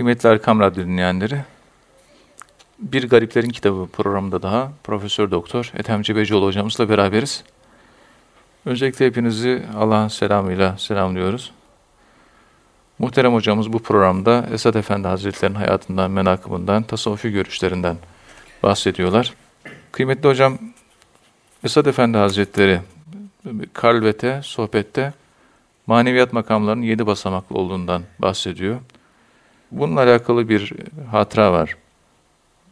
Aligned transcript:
Kıymetli 0.00 0.28
Erkam 0.28 0.60
Radyo 0.60 0.84
dinleyenleri, 0.84 1.44
Bir 2.78 3.08
Gariplerin 3.08 3.50
Kitabı 3.50 3.88
programında 3.92 4.42
daha 4.42 4.72
Profesör 4.84 5.30
Doktor 5.30 5.72
Ethem 5.76 6.02
Cebecioğlu 6.02 6.46
hocamızla 6.46 6.88
beraberiz. 6.88 7.44
Öncelikle 8.66 9.06
hepinizi 9.06 9.62
Allah'ın 9.76 10.08
selamıyla 10.08 10.78
selamlıyoruz. 10.78 11.52
Muhterem 12.98 13.34
hocamız 13.34 13.72
bu 13.72 13.82
programda 13.82 14.46
Esad 14.52 14.74
Efendi 14.74 15.08
Hazretleri'nin 15.08 15.58
hayatından, 15.58 16.10
menakımından, 16.10 16.82
tasavvufi 16.82 17.32
görüşlerinden 17.32 17.96
bahsediyorlar. 18.62 19.34
Kıymetli 19.92 20.28
hocam, 20.28 20.58
Esad 21.64 21.86
Efendi 21.86 22.18
Hazretleri 22.18 22.80
kalvete, 23.72 24.40
sohbette 24.44 25.12
maneviyat 25.86 26.32
makamlarının 26.32 26.82
yedi 26.82 27.06
basamaklı 27.06 27.56
olduğundan 27.56 28.02
bahsediyor. 28.18 28.80
Bununla 29.70 30.00
alakalı 30.00 30.48
bir 30.48 30.72
hatıra 31.10 31.52
var. 31.52 31.76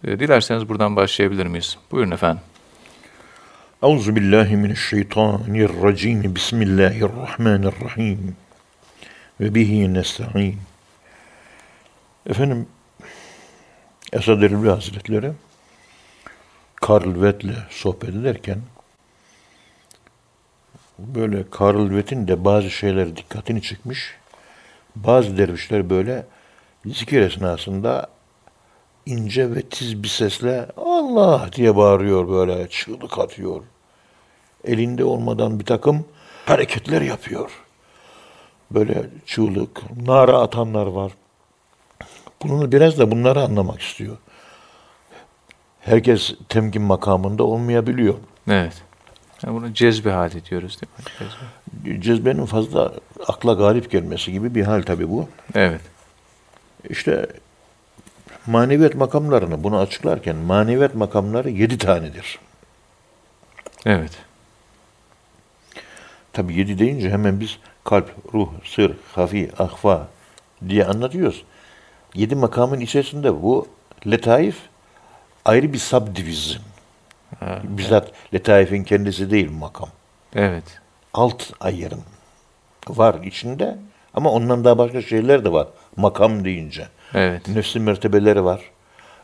E, 0.04 0.20
dilerseniz 0.20 0.68
buradan 0.68 0.96
başlayabilir 0.96 1.46
miyiz? 1.46 1.78
Buyurun 1.90 2.10
efendim. 2.10 2.42
Euzu 3.82 4.16
billahi 4.16 4.56
mineşşeytanirracim. 4.56 6.34
Bismillahirrahmanirrahim. 6.34 8.36
Ve 9.40 9.54
bihi 9.54 9.94
nesta'in. 9.94 10.58
Efendim 12.26 12.66
Esad 14.12 14.42
Erbil 14.42 14.68
Hazretleri 14.68 15.32
Karl 16.76 17.14
Wett'le 17.14 17.54
sohbet 17.70 18.10
ederken 18.10 18.58
böyle 20.98 21.50
Karl 21.50 21.88
Wett'in 21.88 22.28
de 22.28 22.44
bazı 22.44 22.70
şeyler 22.70 23.16
dikkatini 23.16 23.62
çekmiş. 23.62 24.14
Bazı 24.96 25.38
dervişler 25.38 25.90
böyle 25.90 26.26
zikir 26.86 27.20
esnasında 27.20 28.06
ince 29.06 29.54
ve 29.54 29.62
tiz 29.62 30.02
bir 30.02 30.08
sesle 30.08 30.66
Allah 30.76 31.50
diye 31.52 31.76
bağırıyor 31.76 32.28
böyle 32.28 32.68
çığlık 32.68 33.18
atıyor. 33.18 33.62
Elinde 34.64 35.04
olmadan 35.04 35.60
bir 35.60 35.64
takım 35.64 36.04
hareketler 36.46 37.02
yapıyor. 37.02 37.50
Böyle 38.70 39.06
çığlık, 39.26 39.82
nara 40.06 40.38
atanlar 40.38 40.86
var. 40.86 41.12
Bunu 42.42 42.72
biraz 42.72 42.98
da 42.98 43.10
bunları 43.10 43.42
anlamak 43.42 43.80
istiyor. 43.80 44.16
Herkes 45.80 46.34
temkin 46.48 46.82
makamında 46.82 47.44
olmayabiliyor. 47.44 48.14
Evet. 48.50 48.82
Yani 49.42 49.56
bunu 49.56 49.74
cezbe 49.74 50.10
hali 50.10 50.44
diyoruz 50.44 50.78
değil 50.80 50.92
mi? 50.98 51.04
Cezbe. 51.18 52.00
Cezbenin 52.00 52.46
fazla 52.46 52.92
akla 53.26 53.52
galip 53.52 53.90
gelmesi 53.90 54.32
gibi 54.32 54.54
bir 54.54 54.62
hal 54.62 54.82
tabii 54.82 55.10
bu. 55.10 55.28
Evet. 55.54 55.80
İşte 56.88 57.26
maneviyat 58.46 58.94
makamlarını 58.94 59.64
bunu 59.64 59.78
açıklarken 59.78 60.36
maneviyat 60.36 60.94
makamları 60.94 61.50
yedi 61.50 61.78
tanedir. 61.78 62.38
Evet. 63.86 64.12
Tabi 66.32 66.54
yedi 66.54 66.78
deyince 66.78 67.10
hemen 67.10 67.40
biz 67.40 67.58
kalp, 67.84 68.34
ruh, 68.34 68.48
sır, 68.64 68.96
hafi, 69.12 69.50
ahfa 69.58 70.08
diye 70.68 70.84
anlatıyoruz. 70.84 71.44
Yedi 72.14 72.34
makamın 72.34 72.80
içerisinde 72.80 73.42
bu 73.42 73.68
letaif 74.06 74.56
ayrı 75.44 75.72
bir 75.72 75.78
subdivizyon. 75.78 76.62
Ha, 77.40 77.60
Bizzat 77.64 78.04
evet. 78.04 78.34
letaifin 78.34 78.84
kendisi 78.84 79.30
değil 79.30 79.50
makam. 79.50 79.88
Evet. 80.34 80.80
Alt 81.14 81.50
ayırım 81.60 82.02
var 82.88 83.22
içinde 83.24 83.78
ama 84.14 84.30
ondan 84.30 84.64
daha 84.64 84.78
başka 84.78 85.02
şeyler 85.02 85.44
de 85.44 85.52
var 85.52 85.66
makam 85.96 86.44
deyince. 86.44 86.88
Evet. 87.14 87.48
Nefsi 87.48 87.80
mertebeleri 87.80 88.44
var. 88.44 88.60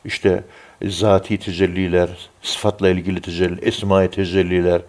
İşte 0.04 0.44
zati 0.82 1.38
tecelliler, 1.38 2.08
sıfatla 2.42 2.88
ilgili 2.88 3.20
tecelli, 3.20 3.60
esma 3.60 4.06
tecelliler. 4.06 4.82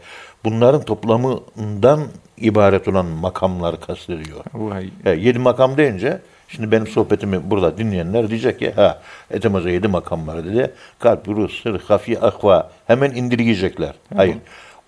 Bunların 0.44 0.86
toplamından 0.86 2.00
ibaret 2.38 2.88
olan 2.88 3.06
makamlar 3.06 3.81
kastediyor. 3.81 4.40
Vay. 4.53 4.90
E, 5.06 5.09
yedi 5.12 5.40
makam 5.40 5.78
deyince 5.78 6.22
Şimdi 6.48 6.72
benim 6.72 6.88
sohbetimi 6.88 7.52
burada 7.52 7.78
dinleyenler 7.78 8.30
diyecek 8.30 8.59
ki 8.59 8.72
ha 8.72 9.02
Ethem 9.31 9.53
Hoca 9.53 9.69
yedi 9.69 9.88
makam 9.88 10.28
var 10.28 10.46
dedi. 10.46 10.72
Kalp, 11.00 11.28
ruh, 11.28 11.50
sır, 11.50 11.80
hafi, 11.80 12.19
akva 12.19 12.72
hemen 12.88 13.12
indirgeyecekler. 13.12 13.94
Hayır. 14.16 14.38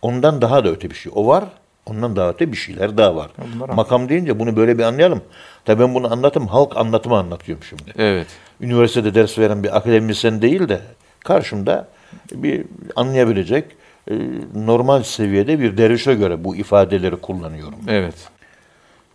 Ondan 0.01 0.41
daha 0.41 0.65
da 0.65 0.69
öte 0.69 0.89
bir 0.89 0.95
şey. 0.95 1.11
O 1.15 1.27
var. 1.27 1.43
Ondan 1.89 2.15
daha 2.15 2.29
öte 2.29 2.51
bir 2.51 2.57
şeyler 2.57 2.97
daha 2.97 3.15
var. 3.15 3.31
Bunlar 3.55 3.69
makam 3.69 4.09
deyince 4.09 4.39
bunu 4.39 4.55
böyle 4.55 4.77
bir 4.77 4.83
anlayalım. 4.83 5.21
Tabii 5.65 5.83
ben 5.83 5.95
bunu 5.95 6.13
anlatım 6.13 6.47
halk 6.47 6.77
anlatımı 6.77 7.17
anlatıyorum 7.17 7.63
şimdi. 7.63 7.93
Evet. 7.97 8.27
Üniversitede 8.61 9.15
ders 9.15 9.39
veren 9.39 9.63
bir 9.63 9.77
akademisyen 9.77 10.41
değil 10.41 10.69
de 10.69 10.81
karşımda 11.19 11.87
bir 12.31 12.65
anlayabilecek 12.95 13.65
e, 14.11 14.15
normal 14.55 15.03
seviyede 15.03 15.59
bir 15.59 15.77
dervişe 15.77 16.13
göre 16.13 16.43
bu 16.43 16.55
ifadeleri 16.55 17.15
kullanıyorum. 17.15 17.79
Evet. 17.87 18.15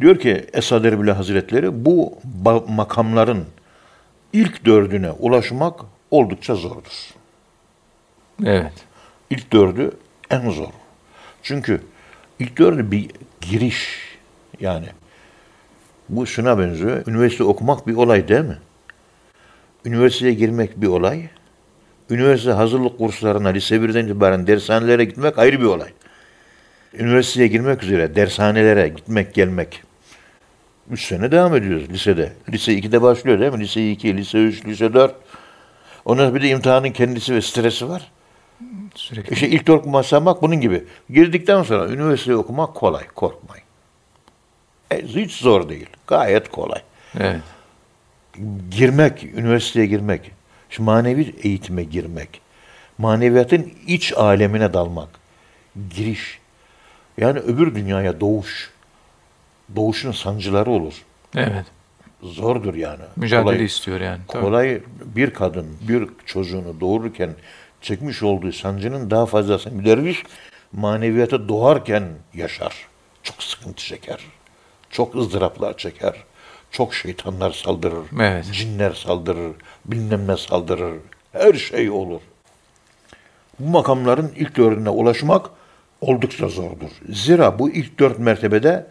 Diyor 0.01 0.19
ki 0.19 0.47
Esad 0.53 0.85
Erbil 0.85 1.09
Hazretleri 1.09 1.85
bu 1.85 2.19
makamların 2.69 3.45
ilk 4.33 4.65
dördüne 4.65 5.11
ulaşmak 5.11 5.81
oldukça 6.11 6.55
zordur. 6.55 7.15
Evet. 8.45 8.73
İlk 9.31 9.53
dördü 9.53 9.91
en 10.31 10.51
zor. 10.51 10.71
Çünkü 11.43 11.81
ilk 12.43 12.91
bir 12.93 13.11
giriş 13.41 13.99
yani. 14.61 14.87
Bu 16.09 16.27
şuna 16.27 16.59
benziyor. 16.59 17.07
Üniversite 17.07 17.45
okumak 17.45 17.87
bir 17.87 17.95
olay 17.95 18.29
değil 18.29 18.45
mi? 18.45 18.59
Üniversiteye 19.85 20.35
girmek 20.35 20.81
bir 20.83 20.87
olay. 20.87 21.29
Üniversite 22.11 22.51
hazırlık 22.51 22.99
kurslarına 22.99 23.49
lise 23.49 23.77
1'den 23.77 24.05
itibaren 24.07 24.47
dershanelere 24.47 25.05
gitmek 25.05 25.39
ayrı 25.39 25.61
bir 25.61 25.65
olay. 25.65 25.89
Üniversiteye 26.95 27.49
girmek 27.49 27.83
üzere 27.83 28.15
dershanelere 28.15 28.89
gitmek 28.89 29.35
gelmek. 29.35 29.83
Üç 30.91 31.07
sene 31.07 31.31
devam 31.31 31.57
ediyoruz 31.57 31.91
lisede. 31.91 32.33
Lise 32.53 32.73
2'de 32.73 33.03
başlıyor 33.03 33.41
değil 33.41 33.53
mi? 33.53 33.61
Lise 33.61 33.91
2, 33.91 34.17
lise 34.17 34.39
3, 34.39 34.65
lise 34.65 34.95
4. 34.95 35.15
Ondan 36.05 36.35
bir 36.35 36.43
de 36.43 36.49
imtihanın 36.49 36.91
kendisi 36.91 37.35
ve 37.35 37.41
stresi 37.41 37.89
var. 37.89 38.11
Sürekli. 38.95 39.35
İşte 39.35 39.49
ilk 39.49 39.67
dört 39.67 39.87
basamak 39.87 40.43
bunun 40.43 40.61
gibi. 40.61 40.85
Girdikten 41.11 41.63
sonra 41.63 41.89
üniversite 41.93 42.37
okumak 42.37 42.75
kolay, 42.75 43.07
korkmayın. 43.07 43.65
E, 44.91 45.03
hiç 45.03 45.33
zor 45.33 45.69
değil. 45.69 45.87
Gayet 46.07 46.49
kolay. 46.49 46.83
Evet. 47.21 47.41
Girmek, 48.71 49.25
üniversiteye 49.25 49.87
girmek, 49.87 50.31
şu 50.71 50.83
manevi 50.83 51.35
eğitime 51.43 51.85
girmek, 51.85 52.41
maneviyatın 52.99 53.73
iç 53.87 54.13
alemine 54.13 54.73
dalmak, 54.73 55.09
giriş, 55.91 56.39
yani 57.19 57.39
öbür 57.39 57.75
dünyaya 57.75 58.21
doğuş, 58.21 58.71
doğuşun 59.77 60.13
sancıları 60.13 60.71
olur. 60.71 60.95
Evet. 61.37 61.67
Zordur 62.23 62.75
yani. 62.75 63.03
Mücadele 63.17 63.45
kolay, 63.45 63.65
istiyor 63.65 64.01
yani. 64.01 64.21
Tabii. 64.29 64.43
Kolay 64.43 64.81
bir 65.05 65.31
kadın 65.31 65.67
bir 65.89 66.09
çocuğunu 66.27 66.81
doğururken 66.81 67.31
çekmiş 67.83 68.23
olduğu 68.23 68.53
sancının 68.53 69.11
daha 69.11 69.27
fazlası. 69.27 69.79
Bir 69.79 69.85
derviş 69.85 70.23
maneviyata 70.73 71.49
doğarken 71.49 72.05
yaşar. 72.35 72.87
Çok 73.23 73.43
sıkıntı 73.43 73.85
çeker. 73.85 74.21
Çok 74.91 75.17
ızdıraplar 75.17 75.77
çeker. 75.77 76.15
Çok 76.71 76.95
şeytanlar 76.95 77.51
saldırır. 77.51 78.05
Evet. 78.21 78.47
Cinler 78.53 78.93
saldırır. 78.93 79.53
Bilmem 79.85 80.29
ne 80.29 80.37
saldırır. 80.37 80.95
Her 81.33 81.53
şey 81.53 81.91
olur. 81.91 82.21
Bu 83.59 83.69
makamların 83.69 84.33
ilk 84.37 84.57
dördüne 84.57 84.89
ulaşmak 84.89 85.51
oldukça 86.01 86.49
zordur. 86.49 86.91
Zira 87.09 87.59
bu 87.59 87.71
ilk 87.71 87.99
dört 87.99 88.19
mertebede 88.19 88.87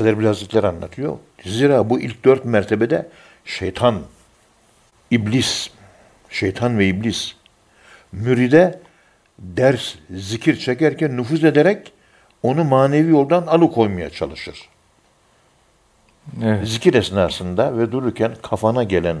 Erbil 0.00 0.26
Hazretleri 0.26 0.66
anlatıyor. 0.66 1.16
Zira 1.44 1.90
bu 1.90 2.00
ilk 2.00 2.24
dört 2.24 2.44
mertebede 2.44 3.08
şeytan, 3.44 4.02
iblis, 5.10 5.70
şeytan 6.30 6.78
ve 6.78 6.86
iblis 6.86 7.34
müride 8.12 8.80
ders, 9.38 9.94
zikir 10.10 10.56
çekerken 10.56 11.16
nüfuz 11.16 11.44
ederek 11.44 11.92
onu 12.42 12.64
manevi 12.64 13.10
yoldan 13.10 13.46
alıkoymaya 13.46 14.10
çalışır. 14.10 14.68
Evet. 16.44 16.68
Zikir 16.68 16.94
esnasında 16.94 17.78
ve 17.78 17.92
dururken 17.92 18.32
kafana 18.42 18.82
gelen 18.82 19.16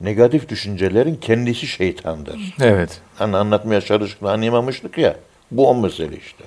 negatif 0.00 0.48
düşüncelerin 0.48 1.14
kendisi 1.14 1.66
şeytandır. 1.66 2.54
Evet. 2.60 3.00
Hani 3.16 3.36
anlatmaya 3.36 3.80
çalıştık, 3.80 4.22
anlayamamıştık 4.22 4.98
ya. 4.98 5.16
Bu 5.50 5.68
o 5.68 5.74
mesele 5.74 6.16
işte. 6.16 6.44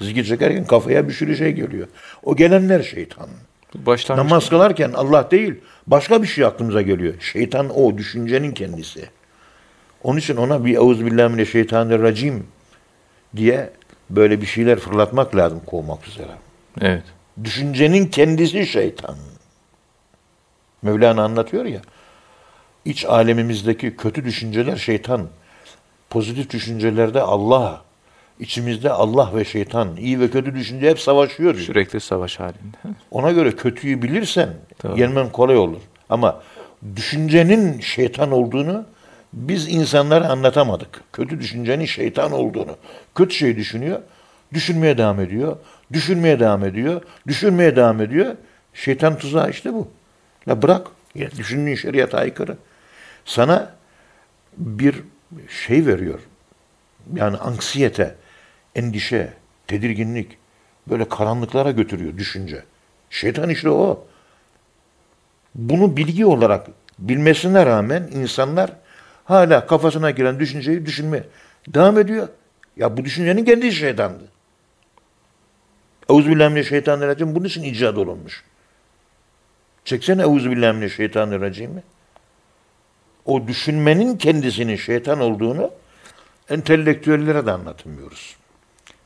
Zikir 0.00 0.24
çekerken 0.24 0.64
kafaya 0.64 1.08
bir 1.08 1.12
sürü 1.12 1.36
şey 1.36 1.52
geliyor. 1.52 1.88
O 2.22 2.36
gelenler 2.36 2.82
şeytan. 2.82 3.28
Başlangıç 3.74 4.24
Namaz 4.24 4.48
kılarken 4.48 4.92
Allah 4.92 5.30
değil, 5.30 5.54
başka 5.86 6.22
bir 6.22 6.28
şey 6.28 6.44
aklımıza 6.44 6.82
geliyor. 6.82 7.14
Şeytan 7.20 7.70
o, 7.78 7.98
düşüncenin 7.98 8.52
kendisi. 8.52 9.08
Onun 10.02 10.18
için 10.18 10.36
ona 10.36 10.64
bir 10.64 10.74
euzubillahimineşşeytanirracim 10.76 12.46
diye 13.36 13.70
böyle 14.10 14.40
bir 14.40 14.46
şeyler 14.46 14.78
fırlatmak 14.78 15.36
lazım 15.36 15.60
kovmak 15.66 16.08
üzere. 16.08 16.30
Evet. 16.80 17.02
Düşüncenin 17.44 18.06
kendisi 18.06 18.66
şeytan. 18.66 19.16
Mevlana 20.82 21.24
anlatıyor 21.24 21.64
ya. 21.64 21.80
İç 22.84 23.04
alemimizdeki 23.04 23.96
kötü 23.96 24.24
düşünceler 24.24 24.76
şeytan. 24.76 25.28
Pozitif 26.10 26.50
düşüncelerde 26.50 27.20
Allah. 27.22 27.82
İçimizde 28.40 28.90
Allah 28.90 29.30
ve 29.34 29.44
şeytan. 29.44 29.96
iyi 29.96 30.20
ve 30.20 30.30
kötü 30.30 30.54
düşünce 30.54 30.90
hep 30.90 31.00
savaşıyor. 31.00 31.54
Sürekli 31.54 32.00
savaş 32.00 32.40
halinde. 32.40 32.76
Ona 33.10 33.32
göre 33.32 33.56
kötüyü 33.56 34.02
bilirsen 34.02 34.54
Tabii. 34.78 35.00
yenmen 35.00 35.32
kolay 35.32 35.56
olur. 35.56 35.80
Ama 36.10 36.42
düşüncenin 36.96 37.80
şeytan 37.80 38.32
olduğunu 38.32 38.84
biz 39.32 39.68
insanlara 39.68 40.28
anlatamadık. 40.28 41.00
Kötü 41.12 41.40
düşüncenin 41.40 41.84
şeytan 41.84 42.32
olduğunu. 42.32 42.76
Kötü 43.14 43.34
şey 43.34 43.56
düşünüyor, 43.56 44.00
düşünmeye 44.52 44.98
devam 44.98 45.20
ediyor, 45.20 45.56
düşünmeye 45.92 46.40
devam 46.40 46.64
ediyor, 46.64 47.02
düşünmeye 47.26 47.76
devam 47.76 48.00
ediyor. 48.00 48.36
Şeytan 48.74 49.18
tuzağı 49.18 49.50
işte 49.50 49.72
bu. 49.72 49.88
La 50.48 50.62
bırak, 50.62 50.86
ya 51.14 51.30
düşündüğün 51.30 51.74
şeriata 51.74 52.18
aykırı. 52.18 52.56
Sana 53.24 53.74
bir 54.56 55.02
şey 55.48 55.86
veriyor. 55.86 56.20
Yani 57.14 57.36
anksiyete, 57.36 58.14
endişe, 58.74 59.32
tedirginlik, 59.66 60.38
böyle 60.90 61.08
karanlıklara 61.08 61.70
götürüyor 61.70 62.18
düşünce. 62.18 62.64
Şeytan 63.10 63.50
işte 63.50 63.70
o. 63.70 64.04
Bunu 65.54 65.96
bilgi 65.96 66.26
olarak 66.26 66.66
bilmesine 66.98 67.66
rağmen 67.66 68.08
insanlar 68.14 68.72
hala 69.28 69.66
kafasına 69.66 70.10
giren 70.10 70.40
düşünceyi 70.40 70.86
düşünmeye 70.86 71.24
devam 71.68 71.98
ediyor. 71.98 72.28
Ya 72.76 72.96
bu 72.96 73.04
düşüncenin 73.04 73.44
kendi 73.44 73.72
şeytandı. 73.72 74.24
Euzubillahimineşşeytanirracim 76.08 77.34
bunun 77.34 77.44
için 77.44 77.62
icat 77.62 77.98
olunmuş. 77.98 78.44
Çeksene 79.84 80.22
Euzubillahimineşşeytanirracim'i. 80.22 81.82
O 83.24 83.46
düşünmenin 83.46 84.16
kendisinin 84.16 84.76
şeytan 84.76 85.20
olduğunu 85.20 85.70
entelektüellere 86.50 87.46
de 87.46 87.52
anlatmıyoruz. 87.52 88.36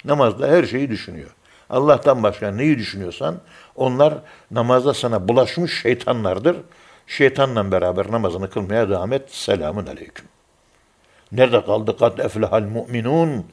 Namazda 0.05 0.49
her 0.49 0.65
şeyi 0.65 0.91
düşünüyor. 0.91 1.31
Allah'tan 1.71 2.23
başka 2.23 2.51
neyi 2.51 2.79
düşünüyorsan 2.79 3.41
onlar 3.77 4.15
namazda 4.51 4.95
sana 4.95 5.29
bulaşmış 5.29 5.83
şeytanlardır. 5.83 6.57
Şeytanla 7.07 7.73
beraber 7.73 8.11
namazını 8.13 8.51
kılmaya 8.51 8.91
devam 8.91 9.13
et. 9.13 9.31
Selamun 9.31 9.87
aleyküm. 9.87 10.27
Nerede 11.33 11.65
kaldı? 11.65 11.97
Kad 11.99 12.19
eflehal 12.19 12.63
mu'minun 12.63 13.47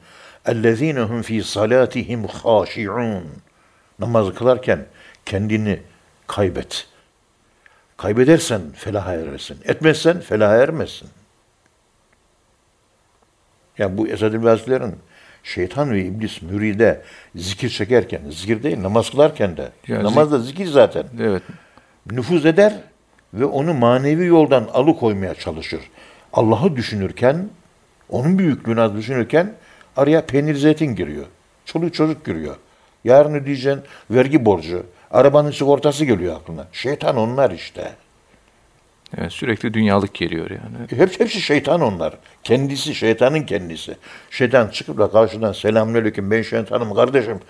ellezine 0.46 1.00
hum 1.00 1.22
fi 1.22 1.42
salatihim 1.42 2.24
haşi'un. 2.24 3.24
Namazı 3.98 4.34
kılarken 4.34 4.86
kendini 5.26 5.80
kaybet. 6.26 6.86
Kaybedersen 7.96 8.62
felaha 8.74 9.14
erersin. 9.14 9.58
Etmezsen 9.64 10.20
felaha 10.20 10.56
ermezsin. 10.56 11.08
Yani 13.78 13.98
bu 13.98 14.08
Esad-ül 14.08 14.44
Vasilerin 14.44 14.94
şeytan 15.42 15.90
ve 15.92 16.02
iblis 16.04 16.42
müride 16.42 17.02
zikir 17.34 17.68
çekerken, 17.68 18.20
zikir 18.30 18.62
değil 18.62 18.82
namaz 18.82 19.10
kılarken 19.10 19.56
de, 19.56 19.68
Yani 19.88 20.04
namaz 20.04 20.32
da 20.32 20.38
zikir 20.38 20.66
zaten, 20.66 21.04
Evet. 21.20 21.42
nüfuz 22.10 22.46
eder 22.46 22.74
ve 23.34 23.44
onu 23.44 23.74
manevi 23.74 24.26
yoldan 24.26 24.68
alıkoymaya 24.72 25.34
çalışır. 25.34 25.80
Allah'ı 26.32 26.76
düşünürken, 26.76 27.48
onun 28.08 28.38
büyüklüğünü 28.38 28.80
az 28.80 28.96
düşünürken 28.96 29.52
araya 29.96 30.26
peynir 30.26 30.54
zeytin 30.54 30.94
giriyor. 30.94 31.26
Çoluk 31.64 31.94
çocuk 31.94 32.24
giriyor. 32.24 32.56
Yarın 33.04 33.34
ödeyeceğin 33.34 33.80
vergi 34.10 34.44
borcu, 34.44 34.86
arabanın 35.10 35.50
sigortası 35.50 36.04
geliyor 36.04 36.36
aklına. 36.36 36.66
Şeytan 36.72 37.16
onlar 37.16 37.50
işte. 37.50 37.92
evet. 39.18 39.32
Sürekli 39.32 39.74
dünyalık 39.74 40.14
geliyor 40.14 40.50
yani. 40.50 41.00
Hepsi, 41.00 41.20
hepsi 41.20 41.40
şeytan 41.40 41.80
onlar. 41.80 42.14
Kendisi, 42.44 42.94
şeytanın 42.94 43.42
kendisi. 43.42 43.96
Şeytan 44.30 44.68
çıkıp 44.68 44.98
da 44.98 45.10
karşıdan 45.10 45.52
selamünaleyküm 45.52 46.30
ben 46.30 46.42
şeytanım 46.42 46.94
kardeşim 46.94 47.40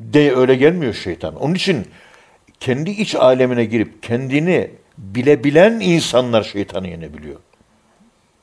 de 0.00 0.34
öyle 0.34 0.54
gelmiyor 0.54 0.94
şeytan. 0.94 1.36
Onun 1.36 1.54
için 1.54 1.86
kendi 2.60 2.90
iç 2.90 3.14
alemine 3.14 3.64
girip 3.64 4.02
kendini 4.02 4.70
bilebilen 4.98 5.80
insanlar 5.80 6.42
şeytanı 6.42 6.88
yenebiliyor. 6.88 7.40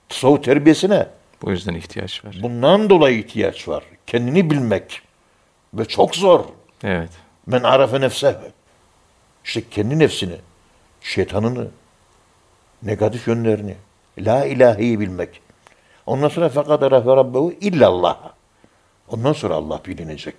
Tasavvuf 0.09 0.43
terbiyesine 0.43 1.07
Bu 1.41 1.51
yüzden 1.51 1.73
ihtiyaç 1.73 2.25
var. 2.25 2.39
bundan 2.43 2.89
dolayı 2.89 3.17
ihtiyaç 3.19 3.67
var. 3.67 3.83
Kendini 4.07 4.49
bilmek. 4.49 5.01
Ve 5.73 5.85
çok 5.85 6.15
zor. 6.15 6.45
Evet. 6.83 7.09
Men 7.47 7.63
arafe 7.63 8.01
nefse. 8.01 8.51
İşte 9.45 9.61
kendi 9.71 9.99
nefsini, 9.99 10.35
şeytanını, 11.01 11.67
negatif 12.83 13.27
yönlerini, 13.27 13.75
la 14.19 14.45
ilahiyi 14.45 14.99
bilmek. 14.99 15.41
Ondan 16.05 16.27
sonra 16.27 16.49
fakat 16.49 16.83
arafe 16.83 17.09
rabbehu 17.09 17.53
illallah. 17.61 18.17
Ondan 19.07 19.33
sonra 19.33 19.53
Allah 19.55 19.81
bilinecek. 19.87 20.35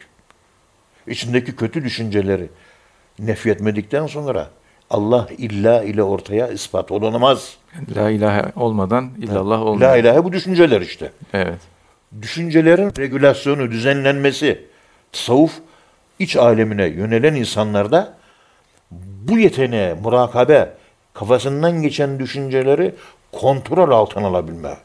İçindeki 1.07 1.57
kötü 1.57 1.85
düşünceleri 1.85 2.49
nefyetmedikten 3.19 4.07
sonra 4.07 4.49
Allah 4.91 5.29
illa 5.39 5.83
ile 5.83 6.03
ortaya 6.03 6.49
ispat 6.49 6.91
olunamaz. 6.91 7.57
La 7.97 8.11
ilahe 8.11 8.53
olmadan 8.57 9.11
illallah 9.19 9.63
olmuyor. 9.63 9.91
La 9.91 9.97
ilahe 9.97 10.25
bu 10.25 10.33
düşünceler 10.33 10.81
işte. 10.81 11.13
Evet. 11.33 11.59
düşüncelerin 12.23 12.93
regülasyonu, 12.99 13.71
düzenlenmesi, 13.71 14.65
tasavvuf 15.13 15.53
iç 16.19 16.37
alemine 16.37 16.87
yönelen 16.87 17.35
insanlarda 17.35 18.15
bu 19.29 19.39
yeteneğe, 19.39 19.95
murakabe, 19.95 20.73
kafasından 21.15 21.83
geçen 21.83 22.19
düşünceleri 22.19 22.95
kontrol 23.33 23.91
altına 23.91 24.27
alabilme. 24.27 24.77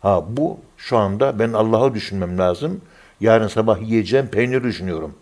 Ha 0.00 0.24
bu 0.28 0.58
şu 0.76 0.96
anda 0.96 1.38
ben 1.38 1.52
Allah'ı 1.52 1.94
düşünmem 1.94 2.38
lazım. 2.38 2.80
Yarın 3.20 3.48
sabah 3.48 3.80
yiyeceğim 3.80 4.28
peynir 4.28 4.62
düşünüyorum. 4.62 5.14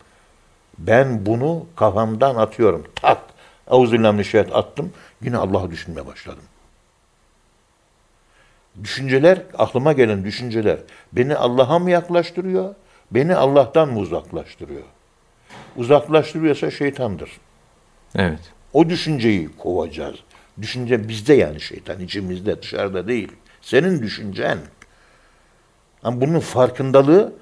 Ben 0.79 1.27
bunu 1.27 1.67
kafamdan 1.77 2.35
atıyorum. 2.37 2.87
Tak. 2.95 3.19
Euzubillahimineşşeytan 3.71 4.59
attım. 4.59 4.93
Yine 5.23 5.37
Allah'ı 5.37 5.71
düşünmeye 5.71 6.07
başladım. 6.07 6.45
Düşünceler, 8.83 9.43
aklıma 9.59 9.93
gelen 9.93 10.25
düşünceler 10.25 10.79
beni 11.13 11.37
Allah'a 11.37 11.79
mı 11.79 11.91
yaklaştırıyor, 11.91 12.75
beni 13.11 13.37
Allah'tan 13.37 13.89
mı 13.89 13.99
uzaklaştırıyor? 13.99 14.83
Uzaklaştırıyorsa 15.77 16.71
şeytandır. 16.71 17.31
Evet. 18.17 18.53
O 18.73 18.89
düşünceyi 18.89 19.57
kovacağız. 19.59 20.17
Düşünce 20.61 21.09
bizde 21.09 21.35
yani 21.35 21.61
şeytan, 21.61 22.01
içimizde, 22.01 22.63
dışarıda 22.63 23.09
değil. 23.09 23.33
Senin 23.61 24.03
düşüncen. 24.03 24.59
Ama 26.03 26.21
bunun 26.21 26.41
farkındalığı 26.41 27.33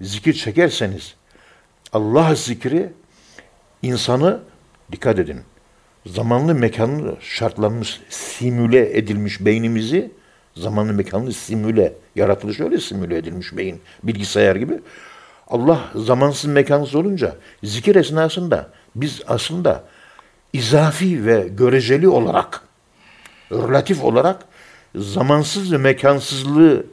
zikir 0.00 0.32
çekerseniz 0.32 1.14
Allah 1.94 2.34
zikri 2.34 2.92
insanı 3.82 4.40
dikkat 4.92 5.18
edin. 5.18 5.40
Zamanlı 6.06 6.54
mekanlı 6.54 7.16
şartlanmış, 7.20 8.00
simüle 8.08 8.98
edilmiş 8.98 9.44
beynimizi 9.44 10.10
zamanlı 10.56 10.92
mekanlı 10.92 11.32
simüle, 11.32 11.92
yaratılış 12.16 12.60
öyle 12.60 12.78
simüle 12.78 13.16
edilmiş 13.16 13.56
beyin, 13.56 13.80
bilgisayar 14.02 14.56
gibi. 14.56 14.80
Allah 15.48 15.80
zamansız 15.94 16.50
mekansız 16.50 16.94
olunca 16.94 17.36
zikir 17.62 17.96
esnasında 17.96 18.70
biz 18.94 19.22
aslında 19.26 19.84
izafi 20.52 21.26
ve 21.26 21.48
göreceli 21.50 22.08
olarak, 22.08 22.60
relatif 23.52 24.04
olarak 24.04 24.44
zamansız 24.94 25.72
ve 25.72 25.78
mekansızlığı 25.78 26.86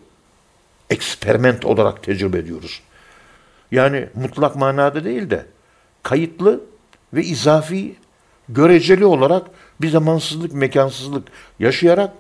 eksperiment 0.90 1.66
olarak 1.66 2.04
tecrübe 2.04 2.38
ediyoruz. 2.38 2.82
Yani 3.72 4.08
mutlak 4.16 4.56
manada 4.56 5.04
değil 5.04 5.30
de 5.30 5.46
kayıtlı 6.04 6.62
ve 7.14 7.24
izafi 7.24 7.96
göreceli 8.50 9.06
olarak 9.06 9.48
bir 9.82 9.90
zamansızlık, 9.90 10.54
mekansızlık 10.54 11.28
yaşayarak 11.60 12.14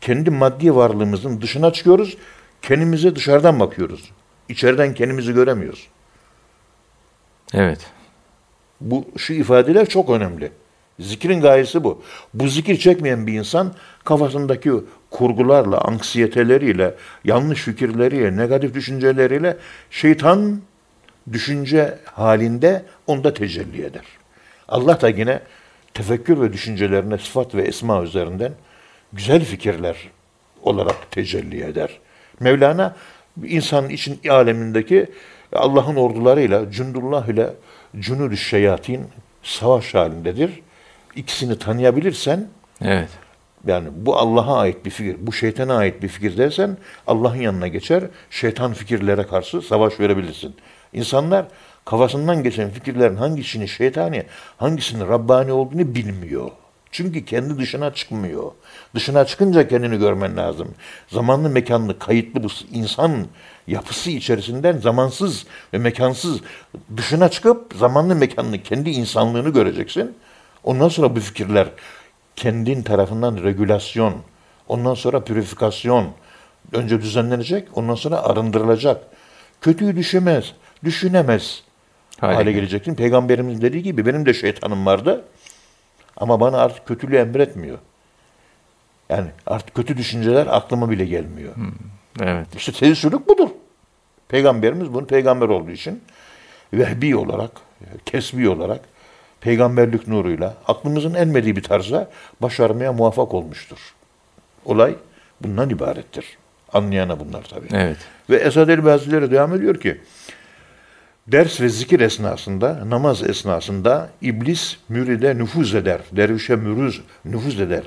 kendi 0.00 0.30
maddi 0.30 0.74
varlığımızın 0.74 1.40
dışına 1.40 1.72
çıkıyoruz. 1.72 2.16
Kendimize 2.62 3.16
dışarıdan 3.16 3.60
bakıyoruz. 3.60 4.10
İçeriden 4.48 4.94
kendimizi 4.94 5.32
göremiyoruz. 5.32 5.88
Evet. 7.54 7.86
Bu 8.80 9.04
şu 9.16 9.32
ifadeler 9.32 9.88
çok 9.88 10.10
önemli. 10.10 10.52
Zikrin 11.00 11.40
gayesi 11.40 11.84
bu. 11.84 12.02
Bu 12.34 12.48
zikir 12.48 12.78
çekmeyen 12.78 13.26
bir 13.26 13.32
insan 13.32 13.74
kafasındaki 14.04 14.72
kurgularla, 15.10 15.78
anksiyeteleriyle, 15.80 16.94
yanlış 17.24 17.62
fikirleriyle, 17.62 18.36
negatif 18.36 18.74
düşünceleriyle 18.74 19.56
şeytan 19.90 20.60
düşünce 21.32 21.98
halinde 22.04 22.84
onda 23.06 23.34
tecelli 23.34 23.84
eder. 23.84 24.04
Allah 24.68 25.00
da 25.00 25.08
yine 25.08 25.40
tefekkür 25.94 26.40
ve 26.40 26.52
düşüncelerine 26.52 27.18
sıfat 27.18 27.54
ve 27.54 27.62
esma 27.62 28.02
üzerinden 28.02 28.52
güzel 29.12 29.44
fikirler 29.44 29.96
olarak 30.62 31.10
tecelli 31.10 31.64
eder. 31.64 31.98
Mevlana 32.40 32.96
insanın 33.44 33.88
için 33.88 34.20
alemindeki 34.30 35.06
Allah'ın 35.52 35.96
ordularıyla, 35.96 36.70
cundullah 36.70 37.28
ile 37.28 37.50
cunudü 37.98 38.36
şeyatin 38.36 39.06
savaş 39.42 39.94
halindedir. 39.94 40.60
İkisini 41.18 41.58
tanıyabilirsen 41.58 42.48
Evet. 42.82 43.08
yani 43.66 43.88
bu 43.92 44.16
Allah'a 44.16 44.58
ait 44.58 44.84
bir 44.84 44.90
fikir, 44.90 45.16
bu 45.20 45.32
şeytana 45.32 45.76
ait 45.76 46.02
bir 46.02 46.08
fikir 46.08 46.38
dersen 46.38 46.76
Allah'ın 47.06 47.36
yanına 47.40 47.68
geçer, 47.68 48.04
şeytan 48.30 48.72
fikirlere 48.72 49.22
karşı 49.22 49.60
savaş 49.60 50.00
verebilirsin. 50.00 50.54
İnsanlar 50.92 51.46
kafasından 51.84 52.42
geçen 52.42 52.70
fikirlerin 52.70 53.16
hangisinin 53.16 53.66
şeytani, 53.66 54.24
hangisinin 54.56 55.08
Rabbani 55.08 55.52
olduğunu 55.52 55.94
bilmiyor. 55.94 56.50
Çünkü 56.90 57.24
kendi 57.24 57.58
dışına 57.58 57.94
çıkmıyor. 57.94 58.52
Dışına 58.94 59.24
çıkınca 59.24 59.68
kendini 59.68 59.98
görmen 59.98 60.36
lazım. 60.36 60.68
Zamanlı 61.08 61.48
mekanlı 61.50 61.98
kayıtlı 61.98 62.42
bu 62.42 62.48
insan 62.72 63.26
yapısı 63.66 64.10
içerisinden 64.10 64.78
zamansız 64.78 65.46
ve 65.74 65.78
mekansız 65.78 66.40
dışına 66.96 67.28
çıkıp 67.28 67.72
zamanlı 67.74 68.14
mekanlı 68.14 68.62
kendi 68.62 68.90
insanlığını 68.90 69.48
göreceksin. 69.48 70.16
Ondan 70.64 70.88
sonra 70.88 71.16
bu 71.16 71.20
fikirler 71.20 71.68
kendin 72.36 72.82
tarafından 72.82 73.42
regülasyon, 73.42 74.14
ondan 74.68 74.94
sonra 74.94 75.24
pürifikasyon 75.24 76.06
önce 76.72 77.00
düzenlenecek, 77.02 77.68
ondan 77.74 77.94
sonra 77.94 78.22
arındırılacak. 78.22 79.04
Kötüyü 79.60 79.96
düşemez, 79.96 80.52
düşünemez 80.84 81.62
Hale 82.20 82.34
hale 82.34 82.44
gel- 82.44 82.60
geleceksin. 82.60 82.94
Peygamberimiz 82.94 83.62
dediği 83.62 83.82
gibi 83.82 84.06
benim 84.06 84.26
de 84.26 84.34
şeytanım 84.34 84.86
vardı 84.86 85.24
ama 86.16 86.40
bana 86.40 86.58
artık 86.58 86.86
kötülüğü 86.86 87.16
emretmiyor. 87.16 87.78
Yani 89.08 89.28
artık 89.46 89.74
kötü 89.74 89.96
düşünceler 89.96 90.46
aklıma 90.46 90.90
bile 90.90 91.04
gelmiyor. 91.04 91.52
Evet. 92.22 92.46
İşte 92.56 92.72
tezsülük 92.72 93.28
budur. 93.28 93.48
Peygamberimiz 94.28 94.94
bunu 94.94 95.06
peygamber 95.06 95.48
olduğu 95.48 95.70
için 95.70 96.02
vehbi 96.72 97.16
olarak, 97.16 97.50
kesbi 98.06 98.48
olarak 98.48 98.80
peygamberlik 99.40 100.08
nuruyla 100.08 100.54
aklımızın 100.66 101.14
elmediği 101.14 101.56
bir 101.56 101.62
tarzda 101.62 102.10
başarmaya 102.42 102.92
muvaffak 102.92 103.34
olmuştur. 103.34 103.78
Olay 104.64 104.94
bundan 105.40 105.70
ibarettir. 105.70 106.38
Anlayana 106.72 107.20
bunlar 107.20 107.42
tabii. 107.42 107.68
Evet. 107.72 107.96
Ve 108.30 108.36
Esad 108.36 108.68
Elbi 108.68 108.88
Hazretleri 108.88 109.30
devam 109.30 109.54
ediyor 109.54 109.80
ki 109.80 110.00
ders 111.26 111.60
ve 111.60 111.68
zikir 111.68 112.00
esnasında, 112.00 112.90
namaz 112.90 113.22
esnasında 113.22 114.10
iblis 114.22 114.76
müride 114.88 115.38
nüfuz 115.38 115.74
eder. 115.74 116.00
Dervişe 116.12 116.56
mürüz 116.56 117.00
nüfuz 117.24 117.60
eder. 117.60 117.82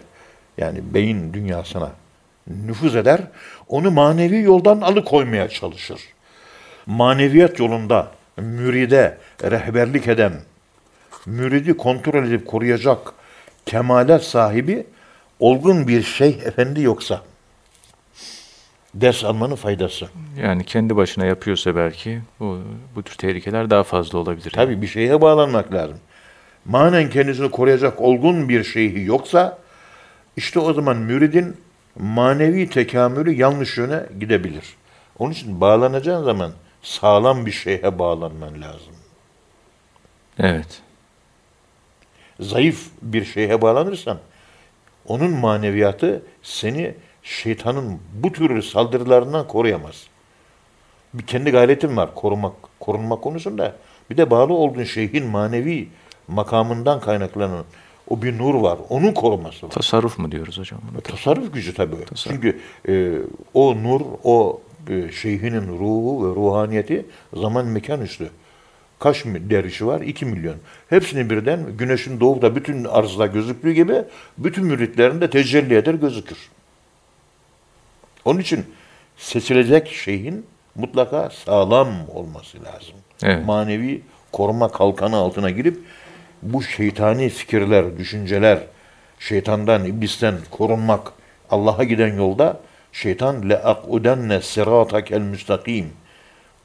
Yani 0.57 0.79
beyin 0.93 1.33
dünyasına 1.33 1.91
nüfuz 2.47 2.95
eder. 2.95 3.21
Onu 3.67 3.91
manevi 3.91 4.41
yoldan 4.41 4.81
alıkoymaya 4.81 5.49
çalışır. 5.49 6.01
Maneviyat 6.85 7.59
yolunda 7.59 8.11
müride 8.37 9.17
rehberlik 9.43 10.07
eden, 10.07 10.33
müridi 11.25 11.77
kontrol 11.77 12.23
edip 12.23 12.47
koruyacak 12.47 13.13
kemalat 13.65 14.23
sahibi 14.23 14.85
olgun 15.39 15.87
bir 15.87 16.03
şeyh 16.03 16.43
efendi 16.43 16.81
yoksa 16.81 17.21
ders 18.93 19.23
almanın 19.23 19.55
faydası. 19.55 20.09
Yani 20.41 20.63
kendi 20.63 20.95
başına 20.95 21.25
yapıyorsa 21.25 21.75
belki 21.75 22.21
bu, 22.39 22.59
bu 22.95 23.03
tür 23.03 23.15
tehlikeler 23.15 23.69
daha 23.69 23.83
fazla 23.83 24.17
olabilir. 24.17 24.51
Tabii 24.51 24.81
bir 24.81 24.87
şeye 24.87 25.21
bağlanmak 25.21 25.73
lazım. 25.73 25.97
Manen 26.65 27.09
kendisini 27.09 27.51
koruyacak 27.51 28.01
olgun 28.01 28.49
bir 28.49 28.63
şeyhi 28.63 29.01
yoksa 29.05 29.57
işte 30.37 30.59
o 30.59 30.73
zaman 30.73 30.97
müridin 30.97 31.57
manevi 31.99 32.69
tekamülü 32.69 33.33
yanlış 33.33 33.77
yöne 33.77 34.03
gidebilir. 34.19 34.75
Onun 35.19 35.31
için 35.31 35.61
bağlanacağın 35.61 36.23
zaman 36.23 36.51
sağlam 36.81 37.45
bir 37.45 37.51
şeye 37.51 37.99
bağlanman 37.99 38.61
lazım. 38.61 38.93
Evet. 40.39 40.81
Zayıf 42.41 42.89
bir 43.01 43.25
şeye 43.25 43.61
bağlanırsan 43.61 44.17
onun 45.07 45.31
maneviyatı 45.31 46.23
seni 46.41 46.93
şeytanın 47.23 47.99
bu 48.13 48.31
tür 48.31 48.61
saldırılarından 48.61 49.47
koruyamaz. 49.47 50.07
Bir 51.13 51.23
kendi 51.27 51.51
gayretin 51.51 51.97
var 51.97 52.15
korumak, 52.15 52.53
korunmak 52.79 53.21
konusunda. 53.21 53.75
Bir 54.09 54.17
de 54.17 54.29
bağlı 54.29 54.53
olduğun 54.53 54.83
şeyhin 54.83 55.25
manevi 55.25 55.87
makamından 56.27 56.99
kaynaklanan 56.99 57.65
o 58.09 58.21
bir 58.21 58.37
nur 58.37 58.55
var. 58.55 58.79
Onun 58.89 59.13
koruması 59.13 59.65
var. 59.65 59.71
Tasarruf 59.71 60.19
mu 60.19 60.31
diyoruz 60.31 60.59
hocam? 60.59 60.79
buna? 60.91 61.01
Tasarruf 61.01 61.53
gücü 61.53 61.73
tabii. 61.73 62.05
Tasarruf. 62.05 62.41
Çünkü 62.41 62.59
e, 62.87 63.17
o 63.53 63.83
nur, 63.83 64.01
o 64.23 64.61
e, 64.89 65.11
şeyhinin 65.11 65.79
ruhu 65.79 66.29
ve 66.29 66.35
ruhaniyeti 66.35 67.05
zaman 67.33 67.65
mekan 67.65 68.01
üstü. 68.01 68.29
Kaç 69.01 69.25
dervişi 69.25 69.87
var? 69.87 70.01
2 70.01 70.25
milyon. 70.25 70.55
Hepsini 70.89 71.29
birden 71.29 71.77
güneşin 71.77 72.19
doğup 72.19 72.41
da 72.41 72.55
bütün 72.55 72.83
arzda 72.83 73.27
gözüktüğü 73.27 73.71
gibi 73.71 74.03
bütün 74.37 74.65
müritlerinde 74.65 75.29
tecelli 75.29 75.75
eder 75.75 75.93
gözükür. 75.93 76.37
Onun 78.25 78.39
için 78.39 78.65
seçilecek 79.17 79.87
şeyhin 79.87 80.45
mutlaka 80.75 81.29
sağlam 81.29 81.89
olması 82.13 82.57
lazım. 82.57 82.95
Evet. 83.23 83.45
Manevi 83.45 84.01
koruma 84.31 84.71
kalkanı 84.71 85.15
altına 85.15 85.49
girip 85.49 85.79
bu 86.41 86.63
şeytani 86.63 87.29
fikirler, 87.29 87.97
düşünceler, 87.97 88.59
şeytandan, 89.19 89.85
iblisten 89.85 90.35
korunmak, 90.51 91.13
Allah'a 91.49 91.83
giden 91.83 92.17
yolda 92.17 92.59
şeytan 92.91 93.49
le 93.49 93.57
akudenne 93.57 94.41
siratakel 94.41 95.21
müstakim. 95.21 96.00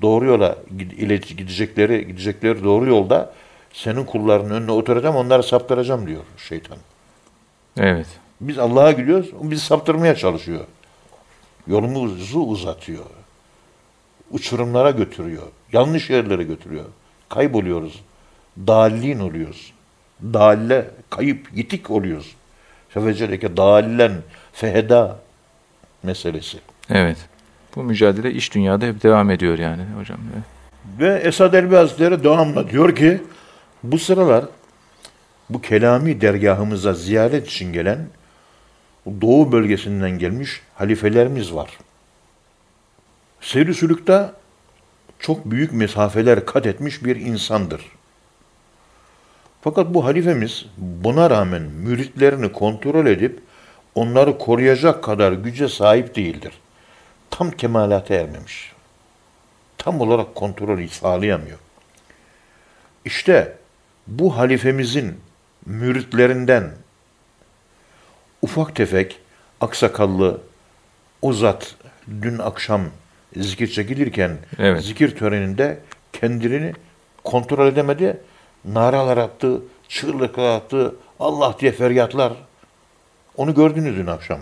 Doğru 0.02 0.24
yola 0.24 0.56
gidecekleri 1.36 2.06
gidecekleri 2.06 2.64
doğru 2.64 2.88
yolda 2.88 3.32
senin 3.72 4.04
kullarının 4.04 4.50
önüne 4.50 4.72
oturacağım, 4.72 5.16
onları 5.16 5.42
saptıracağım 5.42 6.06
diyor 6.06 6.22
şeytan. 6.48 6.78
Evet. 7.76 8.06
Biz 8.40 8.58
Allah'a 8.58 8.92
gidiyoruz, 8.92 9.30
o 9.40 9.50
bizi 9.50 9.64
saptırmaya 9.64 10.14
çalışıyor. 10.14 10.64
Yolumuzu 11.66 12.40
uzatıyor. 12.40 13.04
Uçurumlara 14.30 14.90
götürüyor. 14.90 15.42
Yanlış 15.72 16.10
yerlere 16.10 16.42
götürüyor. 16.42 16.84
Kayboluyoruz. 17.28 18.02
Dallin 18.66 19.20
oluyoruz. 19.20 19.72
Dalle, 20.22 20.90
kayıp, 21.10 21.50
yitik 21.54 21.90
oluyoruz. 21.90 22.34
Fevecedeke 22.88 23.56
dallen 23.56 24.12
feheda 24.52 25.18
meselesi. 26.02 26.58
Evet. 26.90 27.16
Bu 27.76 27.82
mücadele 27.82 28.32
iş 28.32 28.54
dünyada 28.54 28.86
hep 28.86 29.02
devam 29.02 29.30
ediyor 29.30 29.58
yani 29.58 29.82
hocam. 29.98 30.18
Ve 30.98 31.14
Esad 31.14 31.52
Elbi 31.52 31.74
Hazretleri 31.74 32.24
devamla 32.24 32.70
diyor 32.70 32.96
ki 32.96 33.22
bu 33.82 33.98
sıralar 33.98 34.44
bu 35.50 35.60
kelami 35.60 36.20
dergahımıza 36.20 36.92
ziyaret 36.94 37.46
için 37.46 37.72
gelen 37.72 37.98
Doğu 39.20 39.52
bölgesinden 39.52 40.10
gelmiş 40.10 40.60
halifelerimiz 40.74 41.54
var. 41.54 41.70
Seyri 43.40 43.74
sülükte 43.74 44.30
çok 45.18 45.50
büyük 45.50 45.72
mesafeler 45.72 46.46
kat 46.46 46.66
etmiş 46.66 47.04
bir 47.04 47.16
insandır. 47.16 47.80
Fakat 49.62 49.94
bu 49.94 50.04
halifemiz 50.04 50.66
buna 50.76 51.30
rağmen 51.30 51.62
müritlerini 51.62 52.52
kontrol 52.52 53.06
edip 53.06 53.40
onları 53.94 54.38
koruyacak 54.38 55.04
kadar 55.04 55.32
güce 55.32 55.68
sahip 55.68 56.16
değildir. 56.16 56.52
Tam 57.30 57.50
kemalata 57.50 58.14
ermemiş 58.14 58.76
tam 59.86 60.00
olarak 60.00 60.34
kontrolü 60.34 60.88
sağlayamıyor. 60.88 61.58
İşte 63.04 63.56
bu 64.06 64.36
halifemizin 64.36 65.20
müritlerinden 65.66 66.70
ufak 68.42 68.76
tefek 68.76 69.20
aksakallı 69.60 70.40
o 71.22 71.32
zat 71.32 71.74
dün 72.22 72.38
akşam 72.38 72.82
zikir 73.36 73.68
çekilirken 73.68 74.38
Evet. 74.58 74.84
zikir 74.84 75.16
töreninde 75.16 75.78
kendini 76.12 76.72
kontrol 77.24 77.66
edemedi. 77.66 78.20
Naralar 78.64 79.16
attı, 79.16 79.62
çığlıklar 79.88 80.56
attı, 80.56 80.96
Allah 81.20 81.56
diye 81.60 81.72
feryatlar. 81.72 82.32
Onu 83.36 83.54
gördünüz 83.54 83.96
dün 83.96 84.06
akşam. 84.06 84.40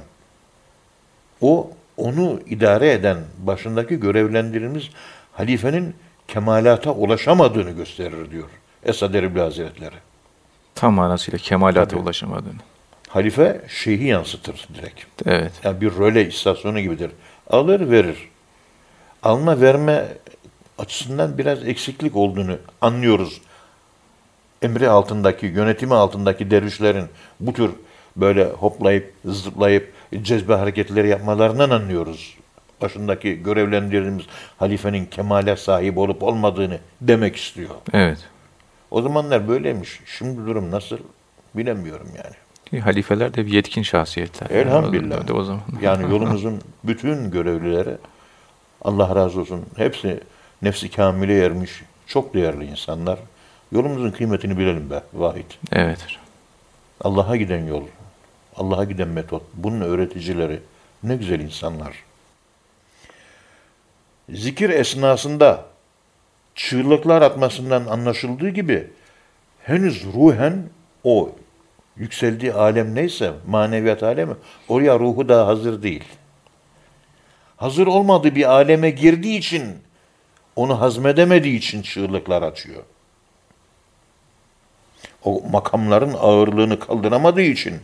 O 1.41 1.71
onu 1.97 2.41
idare 2.47 2.93
eden 2.93 3.17
başındaki 3.39 4.01
görevlendirilmiş 4.01 4.91
halifenin 5.33 5.95
kemalata 6.29 6.91
ulaşamadığını 6.91 7.71
gösterir 7.71 8.31
diyor 8.31 8.49
Esad 8.85 9.15
Erbil 9.15 9.41
Hazretleri. 9.41 9.95
Tam 10.75 10.95
manasıyla 10.95 11.39
kemalata 11.39 11.89
Tabii. 11.89 12.01
ulaşamadığını. 12.01 12.61
Halife 13.09 13.61
şeyhi 13.69 14.07
yansıtır 14.07 14.69
direkt. 14.75 15.01
Evet. 15.27 15.53
Yani 15.65 15.81
bir 15.81 15.91
röle 15.91 16.29
istasyonu 16.29 16.81
gibidir. 16.81 17.11
Alır 17.51 17.91
verir. 17.91 18.29
Alma 19.23 19.61
verme 19.61 20.09
açısından 20.79 21.39
biraz 21.39 21.69
eksiklik 21.69 22.17
olduğunu 22.17 22.57
anlıyoruz. 22.81 23.41
Emri 24.63 24.89
altındaki, 24.89 25.47
yönetimi 25.47 25.95
altındaki 25.95 26.51
dervişlerin 26.51 27.07
bu 27.41 27.53
tür 27.53 27.71
böyle 28.17 28.45
hoplayıp, 28.45 29.15
zıplayıp 29.25 29.93
cezbe 30.23 30.55
hareketleri 30.55 31.09
yapmalarından 31.09 31.71
anlıyoruz. 31.71 32.37
Başındaki 32.83 33.43
görevlendirilmiş 33.43 34.27
halifenin 34.59 35.07
kemale 35.07 35.57
sahip 35.57 35.99
olup 35.99 36.23
olmadığını 36.23 36.79
demek 37.01 37.37
istiyor. 37.37 37.71
Evet. 37.93 38.19
O 38.91 39.03
zamanlar 39.03 39.49
böyleymiş. 39.49 40.01
Şimdi 40.19 40.47
durum 40.47 40.71
nasıl? 40.71 40.99
bilemiyorum 41.55 42.09
yani. 42.17 42.35
Ki 42.71 42.81
Halifeler 42.81 43.35
de 43.35 43.47
bir 43.47 43.53
yetkin 43.53 43.83
şahsiyetler. 43.83 44.51
Elhamdülillah. 44.51 45.31
o- 45.31 45.35
o 45.35 45.43
zaman. 45.45 45.63
Yani 45.83 46.11
yolumuzun 46.11 46.61
bütün 46.85 47.31
görevlileri 47.31 47.97
Allah 48.85 49.17
razı 49.17 49.41
olsun 49.41 49.63
hepsi 49.77 50.21
nefsi 50.63 50.91
kamile 50.91 51.45
ermiş 51.45 51.71
çok 52.07 52.35
değerli 52.35 52.65
insanlar. 52.65 53.19
Yolumuzun 53.73 54.11
kıymetini 54.11 54.59
bilelim 54.59 54.91
be 54.91 55.03
Vahit. 55.15 55.59
Evet. 55.73 56.07
Allah'a 57.01 57.37
giden 57.37 57.67
yol, 57.67 57.83
Allah'a 58.57 58.85
giden 58.85 59.09
metot, 59.09 59.43
bunun 59.55 59.81
öğreticileri 59.81 60.61
ne 61.03 61.17
güzel 61.17 61.41
insanlar. 61.41 62.05
Zikir 64.29 64.71
esnasında 64.71 65.65
çığlıklar 66.55 67.23
atmasından 67.23 67.87
anlaşıldığı 67.87 68.49
gibi 68.49 68.91
henüz 69.63 70.05
ruhen 70.05 70.63
o 71.05 71.33
yükseldiği 71.97 72.53
alem 72.53 72.95
neyse 72.95 73.33
maneviyat 73.47 74.03
alemi 74.03 74.35
oraya 74.69 74.99
ruhu 74.99 75.29
daha 75.29 75.47
hazır 75.47 75.83
değil. 75.83 76.05
Hazır 77.57 77.87
olmadığı 77.87 78.35
bir 78.35 78.51
aleme 78.51 78.91
girdiği 78.91 79.39
için 79.39 79.65
onu 80.57 80.81
hazmedemediği 80.81 81.59
için 81.59 81.83
çığlıklar 81.83 82.43
açıyor. 82.43 82.83
O 85.25 85.43
makamların 85.51 86.15
ağırlığını 86.21 86.79
kaldıramadığı 86.79 87.43
için 87.43 87.81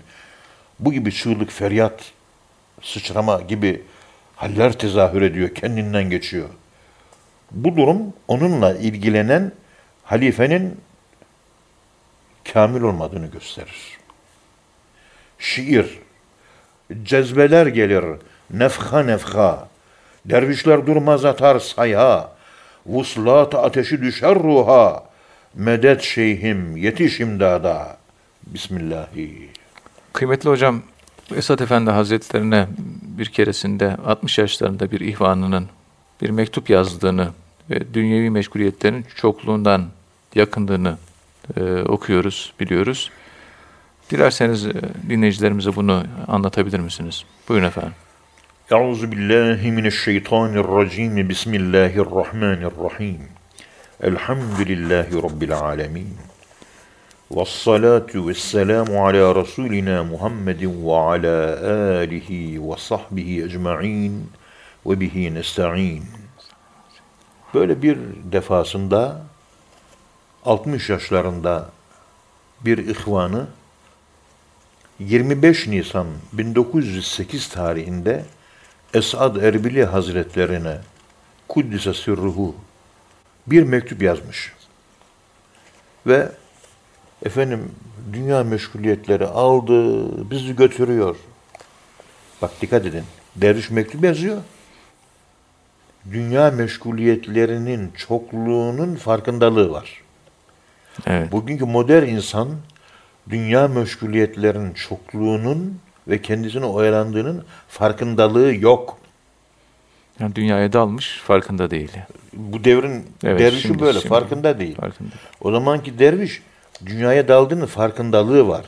bu 0.81 0.93
gibi 0.93 1.13
çığlık, 1.13 1.53
feryat, 1.53 2.13
sıçrama 2.83 3.41
gibi 3.41 3.83
haller 4.37 4.73
tezahür 4.79 5.23
ediyor, 5.23 5.55
kendinden 5.55 6.11
geçiyor. 6.11 6.49
Bu 7.51 7.77
durum 7.77 8.03
onunla 8.29 8.75
ilgilenen 8.75 9.53
halifenin 10.05 10.81
kamil 12.53 12.83
olmadığını 12.83 13.27
gösterir. 13.27 13.99
Şiir, 15.39 15.99
cezbeler 17.03 17.67
gelir, 17.67 18.05
nefha 18.51 19.03
nefha, 19.03 19.69
dervişler 20.25 20.87
durmaz 20.87 21.25
atar 21.25 21.59
sayha, 21.59 22.33
vuslat 22.87 23.55
ateşi 23.55 24.03
düşer 24.03 24.35
ruha, 24.35 25.05
medet 25.55 26.03
şeyhim 26.03 26.77
yetiş 26.77 27.21
imdada. 27.21 27.97
Bismillahi. 28.47 29.60
Kıymetli 30.12 30.50
hocam, 30.50 30.83
Esat 31.37 31.61
Efendi 31.61 31.90
Hazretlerine 31.90 32.67
bir 33.02 33.26
keresinde 33.26 33.97
60 34.07 34.38
yaşlarında 34.38 34.90
bir 34.90 35.00
ihvanının 35.00 35.69
bir 36.23 36.31
mektup 36.31 36.71
yazdığını 36.71 37.29
ve 37.71 37.95
dünyevi 37.95 38.31
meşguliyetlerin 38.31 39.07
çokluğundan 39.17 39.87
yakındığını 40.35 40.97
e, 41.57 41.62
okuyoruz, 41.83 42.52
biliyoruz. 42.61 43.11
Dilerseniz 44.11 44.67
e, 44.67 44.73
dinleyicilerimize 45.09 45.76
bunu 45.76 46.05
anlatabilir 46.29 46.79
misiniz? 46.79 47.25
Buyurun 47.49 47.67
efendim. 47.67 47.93
Euzu 48.71 49.12
billahi 49.12 49.73
mineşşeytanirracim. 49.73 51.29
Bismillahirrahmanirrahim. 51.29 53.21
Elhamdülillahi 54.02 55.23
rabbil 55.23 55.59
alamin. 55.59 56.09
Ala 57.37 59.35
rasulina 59.35 60.05
Muhammedin 60.05 60.87
ve 60.87 60.93
ala 60.93 61.99
alihi 61.99 62.71
ve 62.71 62.77
sahbihi 62.79 63.45
ecmaîn 63.45 64.31
ve 64.87 65.01
bihi 65.01 65.35
nesta'in. 65.35 66.05
Böyle 67.55 67.83
bir 67.83 67.99
defasında 68.33 69.23
60 70.45 70.91
yaşlarında 70.91 71.71
bir 72.61 72.79
ihvanı 72.79 73.47
25 74.99 75.67
Nisan 75.67 76.07
1908 76.33 77.49
tarihinde 77.49 78.25
Esad 78.95 79.37
Erbili 79.37 79.85
Hazretlerine 79.85 80.79
Kuddise 81.49 81.95
Sirruhu 81.95 82.55
bir 83.47 83.62
mektup 83.62 84.03
yazmış. 84.03 84.53
Ve 86.07 86.29
efendim 87.26 87.72
dünya 88.12 88.44
meşguliyetleri 88.44 89.26
aldı, 89.26 90.30
bizi 90.30 90.56
götürüyor. 90.56 91.16
Bak 92.42 92.50
dikkat 92.62 92.87
edin. 92.87 93.04
Derviş 93.37 93.70
mektup 93.70 94.04
yazıyor. 94.04 94.38
Dünya 96.12 96.50
meşguliyetlerinin 96.50 97.92
çokluğunun 97.96 98.94
farkındalığı 98.94 99.70
var. 99.72 100.02
Evet. 101.06 101.33
Bugünkü 101.33 101.64
modern 101.64 102.06
insan 102.06 102.48
dünya 103.30 103.68
meşguliyetlerinin 103.68 104.72
çokluğunun 104.74 105.78
ve 106.09 106.22
kendisine 106.22 106.64
oyalandığının 106.64 107.44
farkındalığı 107.68 108.54
yok. 108.54 108.98
Yani 110.20 110.35
dünyaya 110.35 110.72
dalmış, 110.72 111.20
farkında 111.24 111.70
değil. 111.70 111.90
Bu 112.33 112.64
devrin 112.64 113.06
Evet, 113.24 113.40
dervişi 113.40 113.62
şimdi- 113.62 113.83
böyle 113.83 113.98
şimdi- 113.98 114.09
farkında 114.09 114.59
değil. 114.59 114.76
Farkında. 114.76 115.11
O 115.40 115.50
zamanki 115.52 115.98
derviş 115.98 116.42
dünyaya 116.87 117.29
daldığının 117.29 117.66
farkındalığı 117.66 118.49
var. 118.49 118.64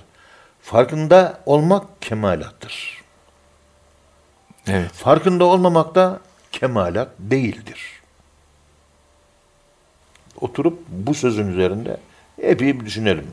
Farkında 0.62 1.40
olmak 1.46 2.02
kemalattır. 2.02 3.02
Evet. 4.68 4.92
Farkında 4.92 5.44
olmamak 5.44 5.94
da 5.94 6.20
kemalat 6.52 7.08
değildir. 7.18 8.02
Oturup 10.40 10.78
bu 10.88 11.14
sözün 11.14 11.48
üzerinde 11.48 11.96
epey 12.38 12.80
bir 12.80 12.86
düşünelim. 12.86 13.26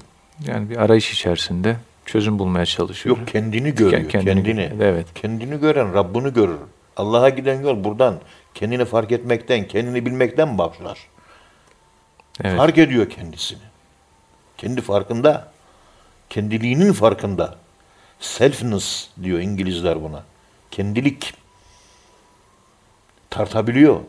Yani 0.48 0.70
bir 0.70 0.78
arayış 0.78 1.12
içerisinde 1.14 1.78
çözüm 2.06 2.40
bulmaya 2.40 2.66
çalışıyor. 2.66 3.18
Yok 3.18 3.28
kendini 3.28 3.76
görüyor, 3.76 4.10
Kendini 4.10 4.44
kendini. 4.44 4.84
evet. 4.84 5.08
Kendini 5.16 5.60
gören 5.60 5.94
Rabbini 5.94 6.34
görür. 6.34 6.58
Allah'a 6.98 7.30
giden 7.30 7.62
yol 7.62 7.84
buradan. 7.84 8.16
Kendini 8.54 8.86
fark 8.86 9.12
etmekten, 9.12 9.68
kendini 9.68 10.06
bilmekten 10.06 10.58
başlar. 10.58 11.00
Evet. 12.44 12.58
Fark 12.58 12.78
ediyor 12.78 13.10
kendisini. 13.10 13.60
Kendi 14.60 14.82
farkında. 14.82 15.52
Kendiliğinin 16.30 16.94
farkında. 16.94 17.56
Selfness 18.20 19.10
diyor 19.24 19.40
İngilizler 19.40 20.04
buna. 20.04 20.24
Kendilik. 20.72 21.34
Tartabiliyor. 23.30 24.00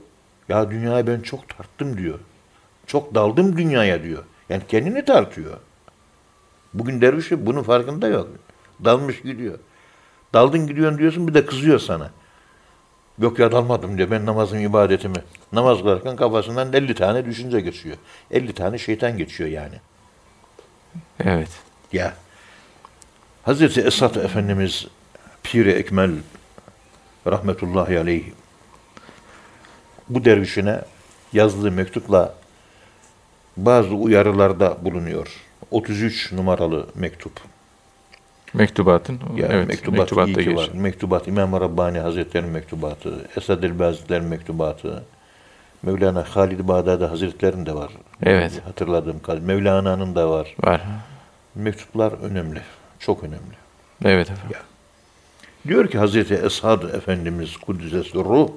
Ya 0.49 0.71
dünyaya 0.71 1.07
ben 1.07 1.21
çok 1.21 1.49
tarttım 1.49 1.99
diyor. 1.99 2.19
Çok 2.87 3.15
daldım 3.15 3.57
dünyaya 3.57 4.03
diyor. 4.03 4.25
Yani 4.49 4.63
kendini 4.69 5.05
tartıyor. 5.05 5.59
Bugün 6.75 7.01
dervişi 7.01 7.47
bunun 7.47 7.63
farkında 7.63 8.09
yok. 8.09 8.29
Dalmış 8.85 9.23
gidiyor. 9.23 9.59
Daldın 10.35 10.67
gidiyorsun 10.67 10.99
diyorsun 10.99 11.29
bir 11.29 11.35
de 11.35 11.47
kızıyor 11.47 11.79
sana. 11.79 12.11
Yok 13.19 13.39
ya 13.39 13.53
dalmadım 13.53 13.99
diyor. 13.99 14.11
Ben 14.11 14.27
namazım 14.27 14.59
ibadetimi. 14.59 15.23
Namaz 15.53 15.79
kılarken 15.79 16.17
kafasından 16.17 16.73
50 16.73 16.95
tane 16.95 17.27
düşünce 17.27 17.61
geçiyor. 17.61 17.97
50 18.31 18.53
tane 18.53 18.79
şeytan 18.79 19.19
geçiyor 19.19 19.51
yani. 19.51 19.81
Evet. 21.25 21.51
Ya. 21.93 22.15
Hazreti 23.43 23.81
Esat 23.81 24.17
Efendimiz 24.17 24.87
Piri 25.43 25.71
Ekmel 25.71 26.11
rahmetullahi 27.27 27.99
aleyh 27.99 28.25
bu 30.09 30.25
dervişine 30.25 30.81
yazdığı 31.33 31.73
mektupla 31.73 32.35
bazı 33.57 33.95
uyarılarda 33.95 34.79
bulunuyor. 34.85 35.29
33 35.71 36.33
numaralı 36.33 36.87
mektup. 36.95 37.33
Mektubatın. 38.55 39.21
Ya 39.37 39.49
evet. 39.51 39.69
mektubat 39.69 39.99
mektubatta 39.99 40.31
geçiyor. 40.31 40.69
Mektubat 40.75 41.29
İmam 41.29 41.53
Rabbani 41.53 41.99
Hazretleri'nin 41.99 42.53
mektubatı, 42.53 43.29
Esad 43.37 43.63
el 43.63 43.79
Hazretleri'nin 43.79 44.29
mektubatı, 44.29 45.05
Mevlana 45.83 46.25
Halid 46.29 46.69
Bağdadi 46.69 47.05
Hazretleri'nin 47.05 47.67
de 47.67 47.75
var. 47.75 47.93
Evet. 48.23 48.63
Hatırladığım 48.65 49.23
kadarıyla. 49.23 49.47
Mevlana'nın 49.47 50.15
da 50.15 50.31
var. 50.31 50.55
Var. 50.65 50.83
Mektuplar 51.55 52.13
önemli. 52.13 52.61
Çok 52.99 53.25
önemli. 53.25 53.55
Evet 54.05 54.31
efendim. 54.31 54.57
Diyor 55.69 55.89
ki 55.89 55.99
Hazreti 55.99 56.35
Esad 56.35 56.83
Efendimiz 56.83 57.57
Kuddisesi 57.57 58.15
ruh, 58.15 58.51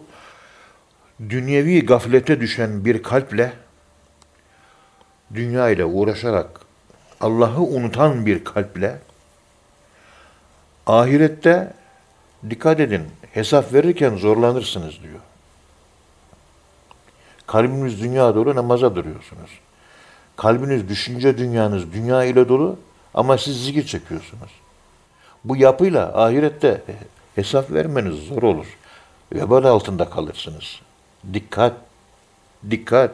dünyevi 1.30 1.86
gaflete 1.86 2.42
düşen 2.42 2.86
bir 2.86 3.04
kalple, 3.04 3.54
dünya 5.34 5.70
ile 5.70 5.86
uğraşarak 5.86 6.60
Allah'ı 7.22 7.62
unutan 7.62 8.26
bir 8.26 8.44
kalple, 8.44 9.00
ahirette 10.88 11.74
dikkat 12.50 12.80
edin, 12.80 13.04
hesap 13.34 13.74
verirken 13.74 14.16
zorlanırsınız 14.16 15.04
diyor. 15.04 15.20
Kalbiniz 17.58 18.02
dünya 18.02 18.36
dolu 18.36 18.56
namaza 18.56 18.96
duruyorsunuz. 18.96 19.50
Kalbiniz 20.36 20.90
düşünce 20.90 21.38
dünyanız 21.38 21.94
dünya 21.94 22.24
ile 22.24 22.50
dolu 22.50 22.78
ama 23.14 23.38
siz 23.38 23.66
zikir 23.66 23.86
çekiyorsunuz. 23.86 24.50
Bu 25.44 25.56
yapıyla 25.58 26.24
ahirette 26.24 26.82
hesap 27.36 27.72
vermeniz 27.72 28.16
zor 28.16 28.44
olur. 28.44 28.66
Vebal 29.34 29.64
altında 29.64 30.10
kalırsınız. 30.10 30.80
Dikkat, 31.34 31.74
dikkat. 32.70 33.12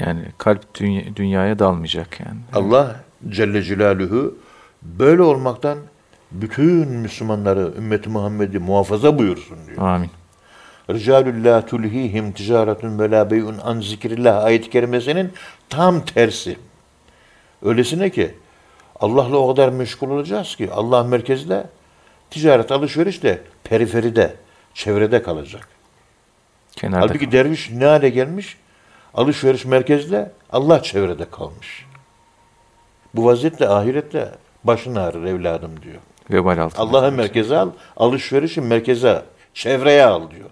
Yani 0.00 0.24
kalp 0.38 0.74
dünya- 0.74 1.16
dünyaya 1.16 1.58
dalmayacak 1.58 2.20
yani. 2.20 2.38
Allah 2.54 2.96
Celle 3.28 3.62
Celaluhu 3.62 4.34
böyle 4.82 5.22
olmaktan 5.22 5.78
bütün 6.32 6.88
Müslümanları 6.88 7.72
ümmeti 7.78 8.08
Muhammed'i 8.08 8.58
muhafaza 8.58 9.18
buyursun 9.18 9.58
diyor. 9.66 9.78
Amin. 9.88 10.10
Ricalul 10.94 11.44
la 11.44 11.66
tulhihim 11.66 12.32
ticaretun 12.32 12.98
ve 12.98 13.10
la 13.10 13.30
bey'un 13.30 13.58
an 13.58 13.80
zikrillah 13.80 14.44
ayet-i 14.44 14.70
kerimesinin 14.70 15.32
tam 15.68 16.04
tersi. 16.04 16.58
Öylesine 17.62 18.10
ki 18.10 18.34
Allah'la 19.00 19.36
o 19.36 19.54
kadar 19.54 19.68
meşgul 19.68 20.10
olacağız 20.10 20.56
ki 20.56 20.70
Allah 20.72 21.04
merkezde 21.04 21.66
ticaret 22.30 22.72
alışveriş 22.72 23.22
de 23.22 23.42
periferide, 23.64 24.34
çevrede 24.74 25.22
kalacak. 25.22 25.68
Kenarda. 26.76 27.06
Halbuki 27.06 27.32
derviş 27.32 27.70
ne 27.70 27.84
hale 27.84 28.08
gelmiş? 28.08 28.56
Alışveriş 29.14 29.64
merkezde, 29.64 30.32
Allah 30.52 30.82
çevrede 30.82 31.30
kalmış. 31.30 31.86
Bu 33.14 33.24
vaziyette 33.24 33.68
ahirette 33.68 34.32
başın 34.64 34.94
ağrır 34.94 35.24
evladım 35.24 35.82
diyor. 35.82 36.00
Vebal 36.30 36.58
altında. 36.58 36.82
Allah'ı 36.82 37.12
merkeze 37.12 37.56
al, 37.56 37.70
alışverişi 37.96 38.60
merkeze, 38.60 39.22
çevreye 39.54 40.04
al 40.04 40.30
diyor. 40.30 40.50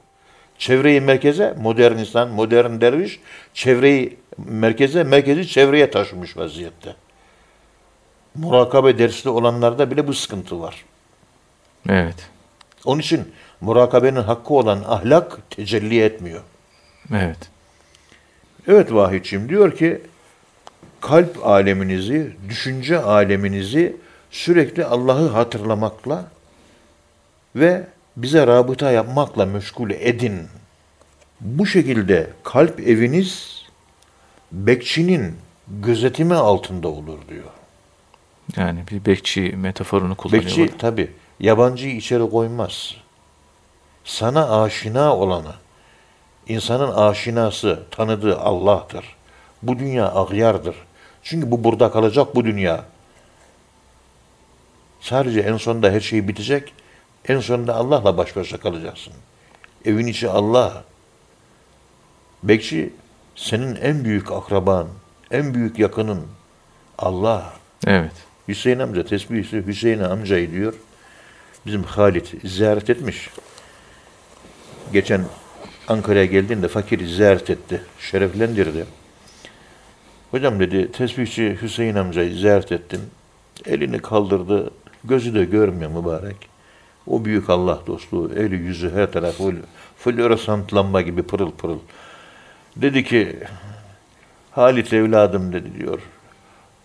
Çevreyi 0.58 1.00
merkeze, 1.00 1.54
modern 1.60 1.98
insan, 1.98 2.28
modern 2.28 2.80
derviş, 2.80 3.20
çevreyi 3.54 4.16
merkeze, 4.38 5.04
merkezi 5.04 5.48
çevreye 5.48 5.90
taşımış 5.90 6.36
vaziyette. 6.36 6.96
Murakabe 8.34 8.98
dersi 8.98 9.28
olanlarda 9.28 9.90
bile 9.90 10.06
bu 10.06 10.14
sıkıntı 10.14 10.60
var. 10.60 10.84
Evet. 11.88 12.30
Onun 12.84 13.00
için 13.00 13.32
murakabenin 13.60 14.22
hakkı 14.22 14.54
olan 14.54 14.84
ahlak 14.86 15.50
tecelli 15.50 16.02
etmiyor. 16.02 16.42
Evet. 17.14 17.38
Evet 18.68 18.92
Vahidciğim 18.92 19.48
diyor 19.48 19.76
ki 19.76 20.00
kalp 21.00 21.46
aleminizi, 21.46 22.36
düşünce 22.48 22.98
aleminizi 22.98 23.96
sürekli 24.30 24.84
Allah'ı 24.84 25.28
hatırlamakla 25.28 26.24
ve 27.56 27.86
bize 28.22 28.46
rabıta 28.46 28.90
yapmakla 28.90 29.46
meşgul 29.46 29.90
edin. 29.90 30.48
Bu 31.40 31.66
şekilde 31.66 32.30
kalp 32.44 32.80
eviniz 32.80 33.62
bekçinin 34.52 35.36
gözetimi 35.68 36.34
altında 36.34 36.88
olur 36.88 37.18
diyor. 37.28 37.44
Yani 38.56 38.80
bir 38.90 39.04
bekçi 39.04 39.40
metaforunu 39.56 40.14
kullanıyor. 40.14 40.44
Bekçi 40.44 40.78
tabi 40.78 41.10
yabancıyı 41.40 41.96
içeri 41.96 42.30
koymaz. 42.30 42.94
Sana 44.04 44.62
aşina 44.62 45.16
olanı, 45.16 45.54
insanın 46.48 46.92
aşinası, 46.92 47.82
tanıdığı 47.90 48.38
Allah'tır. 48.38 49.16
Bu 49.62 49.78
dünya 49.78 50.14
agyardır. 50.14 50.76
Çünkü 51.22 51.50
bu 51.50 51.64
burada 51.64 51.90
kalacak 51.90 52.34
bu 52.34 52.44
dünya. 52.44 52.84
Sadece 55.00 55.40
en 55.40 55.56
sonunda 55.56 55.90
her 55.90 56.00
şey 56.00 56.28
bitecek. 56.28 56.72
En 57.28 57.40
sonunda 57.40 57.74
Allah'la 57.74 58.16
baş 58.16 58.36
başa 58.36 58.60
kalacaksın. 58.60 59.12
Evin 59.84 60.06
içi 60.06 60.28
Allah. 60.28 60.84
Bekçi 62.42 62.92
senin 63.36 63.76
en 63.76 64.04
büyük 64.04 64.32
akraban, 64.32 64.88
en 65.30 65.54
büyük 65.54 65.78
yakının 65.78 66.26
Allah. 66.98 67.52
Evet. 67.86 68.12
Hüseyin 68.48 68.78
amca 68.78 69.04
tesbihisi 69.04 69.66
Hüseyin 69.66 69.98
amcayı 69.98 70.52
diyor. 70.52 70.74
Bizim 71.66 71.82
Halit 71.82 72.34
ziyaret 72.44 72.90
etmiş. 72.90 73.30
Geçen 74.92 75.24
Ankara'ya 75.88 76.24
geldiğinde 76.24 76.68
fakiri 76.68 77.08
ziyaret 77.08 77.50
etti. 77.50 77.82
Şereflendirdi. 78.00 78.86
Hocam 80.30 80.60
dedi 80.60 80.92
tesbihçi 80.92 81.58
Hüseyin 81.62 81.94
amcayı 81.94 82.34
ziyaret 82.34 82.72
ettim. 82.72 83.00
Elini 83.66 83.98
kaldırdı. 83.98 84.70
Gözü 85.04 85.34
de 85.34 85.44
görmüyor 85.44 85.90
mübarek. 85.90 86.57
O 87.10 87.24
büyük 87.24 87.50
Allah 87.50 87.80
dostluğu. 87.86 88.32
Eli 88.34 88.56
yüzü 88.56 88.94
her 88.94 89.12
taraf 89.12 89.34
full, 89.34 89.56
floresan 89.98 90.64
lamba 90.72 91.00
gibi 91.00 91.22
pırıl 91.22 91.50
pırıl. 91.50 91.78
Dedi 92.76 93.04
ki 93.04 93.38
Halit 94.58 94.92
evladım 94.92 95.52
dedi 95.52 95.74
diyor. 95.74 96.00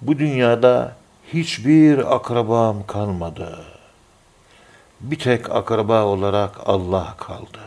Bu 0.02 0.20
dünyada 0.20 0.96
hiçbir 1.34 2.16
akrabam 2.16 2.88
kalmadı. 2.88 3.66
Bir 5.02 5.20
tek 5.20 5.50
akraba 5.50 6.04
olarak 6.04 6.56
Allah 6.66 7.16
kaldı. 7.18 7.60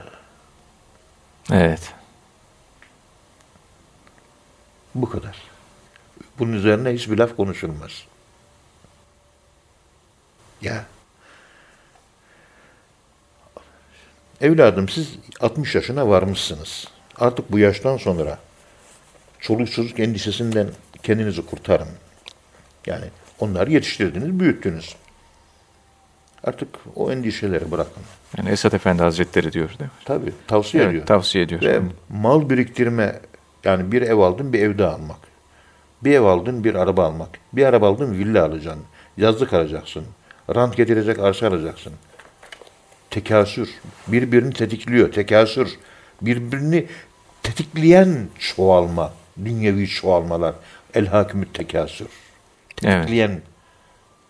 Evet. 1.52 1.94
Bu 4.94 5.10
kadar. 5.10 5.42
Bunun 6.38 6.52
üzerine 6.52 6.90
hiçbir 6.90 7.18
laf 7.18 7.36
konuşulmaz. 7.36 8.04
Ya. 10.62 10.84
Evladım 14.40 14.88
siz 14.88 15.14
60 15.40 15.74
yaşına 15.74 16.08
varmışsınız. 16.08 16.88
Artık 17.16 17.52
bu 17.52 17.58
yaştan 17.58 17.96
sonra 17.96 18.38
çoluk 19.40 19.72
çocuk 19.72 20.00
endişesinden 20.00 20.68
kendinizi 21.02 21.46
kurtarın. 21.46 21.88
Yani 22.86 23.04
onları 23.40 23.72
yetiştirdiniz, 23.72 24.40
büyüttünüz. 24.40 24.96
Artık 26.44 26.68
o 26.94 27.12
endişeleri 27.12 27.70
bırakın. 27.70 28.02
Yani 28.38 28.50
Esat 28.50 28.74
Efendi 28.74 29.02
Hazretleri 29.02 29.52
diyor 29.52 29.68
değil 29.68 29.80
mi? 29.80 29.90
Tabii 30.04 30.32
tavsiye 30.46 30.82
Evet, 30.82 30.90
ediyor. 30.90 31.06
tavsiye 31.06 31.44
ediyor. 31.44 31.62
Ve 31.62 31.80
mal 32.08 32.50
biriktirme 32.50 33.20
yani 33.64 33.92
bir 33.92 34.02
ev 34.02 34.18
aldın 34.18 34.52
bir 34.52 34.62
evde 34.62 34.86
almak. 34.86 35.18
Bir 36.04 36.14
ev 36.14 36.22
aldın 36.22 36.64
bir 36.64 36.74
araba 36.74 37.06
almak. 37.06 37.28
Bir 37.52 37.64
araba 37.66 37.88
aldın 37.88 38.12
villa 38.18 38.44
alacaksın. 38.44 38.82
Yazlık 39.16 39.52
alacaksın. 39.52 40.04
Rant 40.54 40.76
getirecek 40.76 41.18
arsa 41.18 41.46
alacaksın. 41.48 41.92
Tekasür. 43.16 43.68
Birbirini 44.08 44.52
tetikliyor. 44.52 45.12
Tekasür. 45.12 45.68
Birbirini 46.22 46.86
tetikleyen 47.42 48.28
çoğalma. 48.38 49.12
Dünyevi 49.44 49.88
çoğalmalar. 49.88 50.54
El 50.94 51.06
hakimü 51.06 51.52
tekasür. 51.52 52.06
Evet. 52.84 52.94
Tetikleyen. 52.96 53.40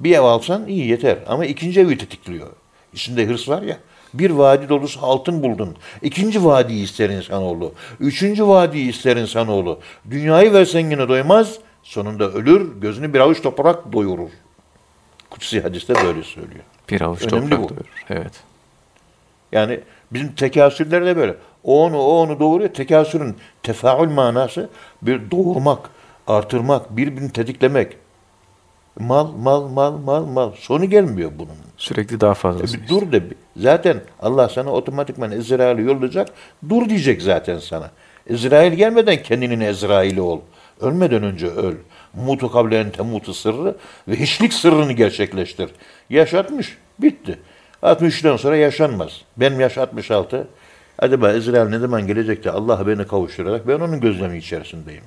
Bir 0.01 0.15
ev 0.17 0.21
alsan 0.21 0.67
iyi 0.67 0.87
yeter. 0.87 1.19
Ama 1.27 1.47
ikinci 1.47 1.81
evi 1.81 1.99
tetikliyor. 1.99 2.49
İçinde 2.93 3.27
hırs 3.27 3.49
var 3.49 3.63
ya. 3.63 3.79
Bir 4.15 4.31
vadi 4.31 4.69
dolusu 4.69 5.01
altın 5.03 5.43
buldun. 5.43 5.77
İkinci 6.03 6.45
vadiyi 6.45 6.85
ister 6.85 7.11
insanoğlu. 7.11 7.75
Üçüncü 8.01 8.47
vadiyi 8.47 8.91
ister 8.91 9.17
insanoğlu. 9.17 9.81
Dünyayı 10.11 10.53
versen 10.53 10.91
yine 10.91 11.09
doymaz. 11.09 11.59
Sonunda 11.83 12.33
ölür, 12.33 12.81
gözünü 12.81 13.15
bir 13.15 13.21
avuç 13.21 13.43
toprak 13.43 13.93
doyurur. 13.93 14.31
Kutsi 15.31 15.61
hadiste 15.61 15.95
böyle 15.95 16.23
söylüyor. 16.23 16.65
Bir 16.91 17.01
avuç 17.01 17.23
Önemli 17.23 17.51
toprak 17.51 17.65
bu. 17.65 17.69
doyurur. 17.69 18.05
Evet. 18.11 18.33
Yani 19.53 19.81
bizim 20.13 20.33
tekasürler 20.35 21.07
de 21.07 21.17
böyle. 21.17 21.35
O 21.65 21.85
onu, 21.85 21.99
o 21.99 22.21
onu 22.21 22.41
doğuruyor. 22.41 22.71
Tekasürün 22.71 23.37
tefaül 23.63 24.11
manası 24.11 24.69
bir 25.03 25.31
doğurmak, 25.31 25.91
artırmak, 26.27 26.97
birbirini 26.97 27.33
tetiklemek. 27.33 27.97
Mal, 29.01 29.33
mal, 29.33 29.69
mal, 29.69 29.99
mal, 29.99 30.25
mal. 30.27 30.53
Sonu 30.53 30.85
gelmiyor 30.85 31.33
bunun. 31.39 31.57
Sürekli 31.77 32.21
daha 32.21 32.33
E 32.33 32.35
fazlası. 32.35 32.83
bir 32.83 32.89
dur 32.89 33.13
de. 33.13 33.23
Zaten 33.57 34.01
Allah 34.21 34.49
sana 34.49 34.71
otomatikman 34.71 35.33
Ezrail'i 35.33 35.83
yollayacak. 35.83 36.29
Dur 36.69 36.89
diyecek 36.89 37.23
zaten 37.23 37.59
sana. 37.59 37.91
Ezrail 38.27 38.73
gelmeden 38.73 39.23
kendinin 39.23 39.61
Ezrail'i 39.61 40.21
ol. 40.21 40.41
Ölmeden 40.81 41.23
önce 41.23 41.47
öl. 41.47 41.75
Mutu 42.15 42.53
kablen 42.53 42.91
temutu 42.91 43.35
sırrı 43.35 43.77
ve 44.09 44.17
hiçlik 44.17 44.53
sırrını 44.53 44.93
gerçekleştir. 44.93 45.71
Yaş 46.11 46.35
60, 46.35 46.79
bitti. 46.99 47.39
63'ten 47.87 48.37
sonra 48.37 48.57
yaşanmaz. 48.57 49.21
Benim 49.37 49.61
yaş 49.61 49.79
66. 49.79 50.47
Acaba 50.99 51.33
Ezrail 51.33 51.69
ne 51.69 51.79
zaman 51.79 52.07
gelecek 52.07 52.45
de 52.45 52.51
Allah 52.51 52.87
beni 52.87 53.07
kavuşturarak 53.07 53.69
ben 53.69 53.81
onun 53.81 54.01
gözlemi 54.01 54.39
içerisindeyim. 54.39 55.05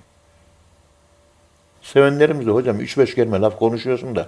Sevenlerimiz 1.82 2.48
de 2.48 2.52
hocam 2.52 2.80
3-5 2.82 3.16
kelime 3.16 3.40
laf 3.40 3.60
konuşuyorsun 3.60 4.16
da 4.16 4.28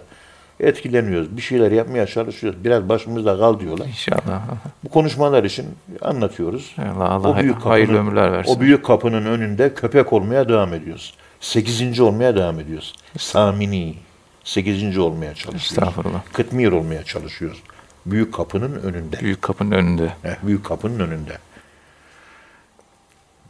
etkileniyoruz. 0.59 1.37
Bir 1.37 1.41
şeyler 1.41 1.71
yapmaya 1.71 2.07
çalışıyoruz. 2.07 2.63
Biraz 2.63 2.89
başımızda 2.89 3.37
kal 3.37 3.59
diyorlar. 3.59 3.85
İnşallah. 3.85 4.41
Bu 4.83 4.89
konuşmalar 4.89 5.43
için 5.43 5.65
anlatıyoruz. 6.01 6.75
Allah, 6.95 7.09
Allah 7.09 7.35
hay- 7.35 7.47
hayırlı 7.53 7.97
ömürler 7.97 8.31
versin. 8.31 8.55
O 8.55 8.59
büyük 8.59 8.85
kapının 8.85 9.25
önünde 9.25 9.73
köpek 9.73 10.13
olmaya 10.13 10.49
devam 10.49 10.73
ediyoruz. 10.73 11.13
Sekizinci 11.39 12.03
olmaya 12.03 12.35
devam 12.35 12.59
ediyoruz. 12.59 12.93
Samini. 13.17 13.95
Sekizinci 14.43 14.99
olmaya 14.99 15.33
çalışıyoruz. 15.35 15.71
Estağfurullah. 15.71 16.21
Kıtmir 16.33 16.71
olmaya 16.71 17.03
çalışıyoruz. 17.03 17.61
Büyük 18.05 18.33
kapının 18.33 18.81
önünde. 18.81 19.19
Büyük 19.21 19.41
kapının 19.41 19.71
önünde. 19.71 20.13
Eh, 20.23 20.35
büyük 20.43 20.65
kapının 20.65 20.99
önünde. 20.99 21.37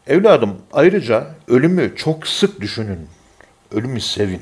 Evladım 0.08 0.58
ayrıca 0.74 1.36
ölümü 1.48 1.96
çok 1.96 2.28
sık 2.28 2.62
düşünün. 2.62 3.08
Ölümü 3.72 4.02
sevin. 4.02 4.42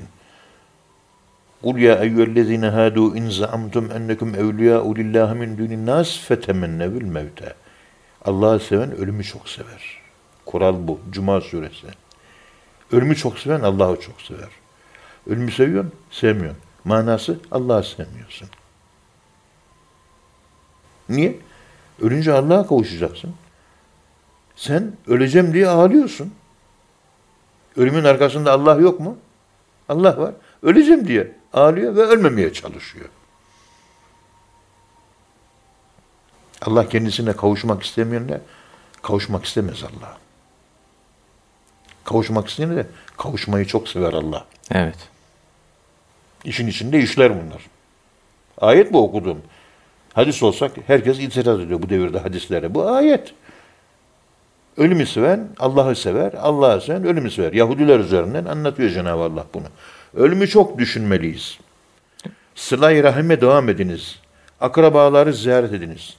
Kul 1.64 1.78
ya 1.78 1.96
eyyühellezine 1.96 2.68
hadu 2.68 3.16
in 3.16 3.30
zaamtum 3.30 3.92
ennekum 3.92 4.36
evliyâ'u 4.36 4.96
lillahi 4.96 5.38
min 5.40 5.58
dunin 5.58 5.86
nas 5.86 6.20
fetemennevül 6.20 7.04
mevte. 7.04 7.54
Allah'ı 8.26 8.60
seven 8.60 8.96
ölümü 8.96 9.24
çok 9.24 9.50
sever. 9.50 10.02
Kural 10.46 10.76
bu. 10.88 11.00
Cuma 11.12 11.42
suresi. 11.42 11.88
Ölümü 12.92 13.16
çok 13.16 13.40
seven 13.40 13.62
Allah'ı 13.62 14.00
çok 14.00 14.22
sever. 14.22 14.50
Ölümü 15.28 15.52
seviyorsun, 15.52 15.94
sevmiyorsun. 16.12 16.62
Manası 16.86 17.40
Allah'ı 17.52 17.84
sevmiyorsun. 17.84 18.50
Niye? 21.10 21.40
Ölünce 22.02 22.34
Allah'a 22.34 22.68
kavuşacaksın. 22.68 23.34
Sen 24.56 24.94
öleceğim 25.08 25.54
diye 25.54 25.68
ağlıyorsun. 25.68 26.34
Ölümün 27.78 28.04
arkasında 28.04 28.52
Allah 28.52 28.76
yok 28.76 29.00
mu? 29.00 29.18
Allah 29.90 30.18
var. 30.18 30.34
Öleceğim 30.64 31.08
diye 31.08 31.36
ağlıyor 31.54 31.96
ve 31.96 32.02
ölmemeye 32.02 32.54
çalışıyor. 32.54 33.10
Allah 36.62 36.90
kendisine 36.90 37.34
kavuşmak 37.34 37.84
istemeyenle 37.84 38.42
kavuşmak 39.02 39.46
istemez 39.46 39.84
Allah. 39.84 40.18
Kavuşmak 42.04 42.50
isteyene 42.50 42.76
de 42.76 42.88
kavuşmayı 43.18 43.66
çok 43.66 43.90
sever 43.90 44.14
Allah. 44.14 44.46
Evet. 44.72 44.98
İşin 46.44 46.68
içinde 46.68 47.00
işler 47.00 47.32
bunlar. 47.32 47.68
Ayet 48.58 48.94
bu 48.94 49.04
okudum. 49.04 49.42
Hadis 50.20 50.44
olsak 50.44 50.72
herkes 50.88 51.20
itiraz 51.20 51.60
ediyor 51.60 51.82
bu 51.82 51.90
devirde 51.90 52.20
hadislere. 52.20 52.74
Bu 52.74 52.90
ayet. 52.90 53.34
Ölümü 54.78 55.06
seven 55.06 55.50
Allah'ı 55.60 55.96
sever, 55.96 56.34
Allah'ı 56.34 56.82
seven 56.82 57.04
ölümü 57.04 57.32
sever. 57.32 57.54
Yahudiler 57.54 58.00
üzerinden 58.00 58.46
anlatıyor 58.46 58.90
Cenab-ı 58.90 59.24
Allah 59.24 59.46
bunu. 59.54 59.66
Ölümü 60.14 60.48
çok 60.48 60.78
düşünmeliyiz. 60.78 61.60
Sıla-i 62.56 63.04
rahime 63.04 63.42
devam 63.42 63.70
ediniz. 63.70 64.20
Akrabaları 64.62 65.34
ziyaret 65.34 65.74
ediniz. 65.74 66.18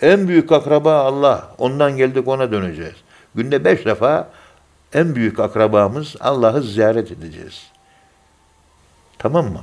En 0.00 0.28
büyük 0.28 0.52
akraba 0.52 0.94
Allah. 0.94 1.54
Ondan 1.58 1.96
geldik 1.96 2.28
ona 2.28 2.52
döneceğiz. 2.52 2.96
Günde 3.34 3.64
beş 3.64 3.86
defa 3.86 4.28
en 4.94 5.14
büyük 5.14 5.40
akrabamız 5.40 6.16
Allah'ı 6.20 6.62
ziyaret 6.62 7.12
edeceğiz. 7.12 7.62
Tamam 9.18 9.52
mı? 9.52 9.60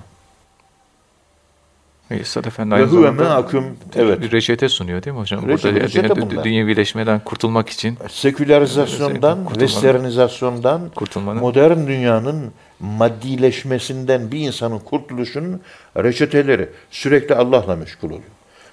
Üstad 2.11 2.45
Efendi 2.45 2.71
Ve 2.71 2.75
aynı 2.75 2.85
huve 2.87 3.01
zamanda 3.07 3.23
me'akum. 3.23 3.65
Evet. 3.95 4.21
bir 4.21 4.31
reçete 4.31 4.69
sunuyor 4.69 5.03
değil 5.03 5.13
mi 5.15 5.19
hocam? 5.21 5.39
Reçete- 5.49 5.49
Burada 5.73 5.81
reçete 5.85 6.07
dü- 6.07 6.31
bunlar. 6.31 6.43
dünyevileşmeden 6.43 7.19
kurtulmak 7.19 7.69
için 7.69 7.97
Sekülerizasyondan, 8.09 9.37
Kurtulmanın- 9.45 9.59
westernizasyondan, 9.59 10.89
kurtulmanın 10.95 11.39
modern 11.41 11.87
dünyanın 11.87 12.51
maddileşmesinden 12.79 14.31
bir 14.31 14.39
insanın 14.39 14.79
kurtuluşunun 14.79 15.61
reçeteleri. 15.97 16.69
Sürekli 16.91 17.35
Allah'la 17.35 17.75
meşgul 17.75 18.07
oluyor. 18.07 18.23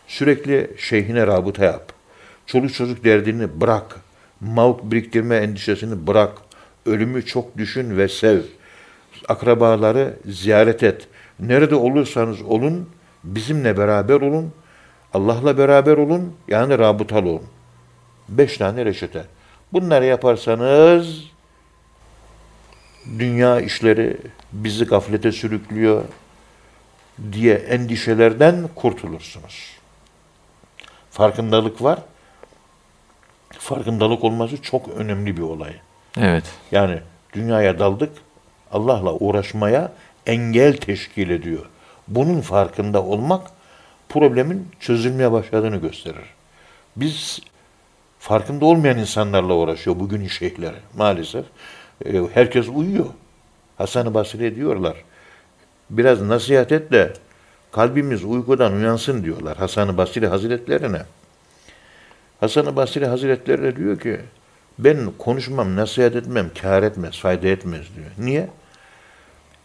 Sürekli 0.08 0.70
şeyhine 0.78 1.26
rabıta 1.26 1.64
yap. 1.64 1.92
Çoluk 2.46 2.74
çocuk 2.74 3.04
derdini 3.04 3.60
bırak. 3.60 3.96
Mavuk 4.40 4.90
biriktirme 4.90 5.36
endişesini 5.36 6.06
bırak. 6.06 6.32
Ölümü 6.86 7.26
çok 7.26 7.58
düşün 7.58 7.96
ve 7.96 8.08
sev. 8.08 8.40
Akrabaları 9.28 10.14
ziyaret 10.26 10.82
et. 10.82 11.06
Nerede 11.40 11.74
olursanız 11.74 12.42
olun, 12.42 12.88
bizimle 13.26 13.76
beraber 13.76 14.20
olun. 14.20 14.52
Allah'la 15.14 15.58
beraber 15.58 15.96
olun, 15.96 16.36
yani 16.48 16.78
rabıtalı 16.78 17.28
olun. 17.28 17.46
Beş 18.28 18.58
tane 18.58 18.84
reçete. 18.84 19.24
Bunları 19.72 20.04
yaparsanız 20.04 21.24
dünya 23.18 23.60
işleri 23.60 24.16
bizi 24.52 24.84
gaflete 24.84 25.32
sürüklüyor 25.32 26.04
diye 27.32 27.54
endişelerden 27.54 28.68
kurtulursunuz. 28.74 29.76
Farkındalık 31.10 31.82
var. 31.82 31.98
Farkındalık 33.58 34.24
olması 34.24 34.62
çok 34.62 34.88
önemli 34.88 35.36
bir 35.36 35.42
olay. 35.42 35.72
evet. 36.20 36.44
Yani 36.72 37.00
dünyaya 37.32 37.78
daldık, 37.78 38.12
Allah'la 38.72 39.12
uğraşmaya 39.12 39.92
engel 40.26 40.76
teşkil 40.76 41.30
ediyor. 41.30 41.66
Bunun 42.08 42.40
farkında 42.40 43.02
olmak 43.02 43.50
problemin 44.08 44.68
çözülmeye 44.80 45.32
başladığını 45.32 45.76
gösterir. 45.76 46.24
Biz 46.96 47.40
farkında 48.18 48.64
olmayan 48.64 48.98
insanlarla 48.98 49.54
uğraşıyor 49.54 50.00
bugünün 50.00 50.28
şeyhleri 50.28 50.76
maalesef. 50.96 51.44
E, 52.04 52.22
herkes 52.34 52.68
uyuyor. 52.74 53.06
Hasan-ı 53.78 54.14
Basri 54.14 54.56
diyorlar. 54.56 54.96
Biraz 55.90 56.22
nasihat 56.22 56.72
et 56.72 56.92
de 56.92 57.12
kalbimiz 57.72 58.24
uykudan 58.24 58.72
uyansın 58.72 59.24
diyorlar 59.24 59.56
Hasan-ı 59.56 59.96
Basri 59.96 60.26
Hazretlerine. 60.26 61.02
Hasan-ı 62.40 62.76
Basri 62.76 63.06
Hazretleri 63.06 63.76
diyor 63.76 64.00
ki 64.00 64.20
ben 64.78 65.10
konuşmam, 65.18 65.76
nasihat 65.76 66.16
etmem, 66.16 66.50
kâr 66.62 66.82
etmez, 66.82 67.18
fayda 67.18 67.48
etmez 67.48 67.86
diyor. 67.96 68.10
Niye? 68.18 68.48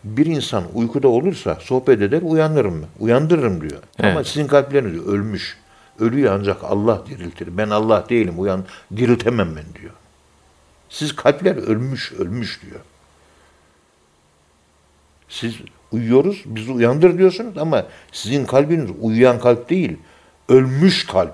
Bir 0.04 0.26
insan 0.26 0.64
uykuda 0.74 1.08
olursa 1.08 1.58
sohbet 1.62 2.02
eder, 2.02 2.22
uyanırım, 2.22 2.86
uyandırırım 3.00 3.62
diyor. 3.62 3.82
Ama 4.00 4.10
Evet. 4.10 4.28
sizin 4.28 4.48
kalpleriniz 4.48 4.94
diyor, 4.94 5.06
ölmüş. 5.06 5.58
Ölüyü 6.00 6.30
ancak 6.30 6.64
Allah 6.64 7.04
diriltir. 7.10 7.58
Ben 7.58 7.70
Allah 7.70 8.06
değilim, 8.10 8.34
uyan, 8.38 8.66
diriltemem 8.96 9.56
ben 9.56 9.82
diyor. 9.82 9.92
Siz 10.90 11.16
kalpler 11.16 11.56
ölmüş, 11.56 12.12
ölmüş 12.12 12.62
diyor. 12.62 12.80
Siz 15.30 15.56
uyuyoruz, 15.92 16.44
bizi 16.46 16.72
uyandır 16.72 17.18
diyorsunuz 17.18 17.58
ama 17.58 17.86
sizin 18.12 18.46
kalbiniz 18.46 18.90
uyuyan 19.02 19.40
kalp 19.40 19.70
değil, 19.70 19.98
ölmüş 20.50 21.06
kalp. 21.06 21.34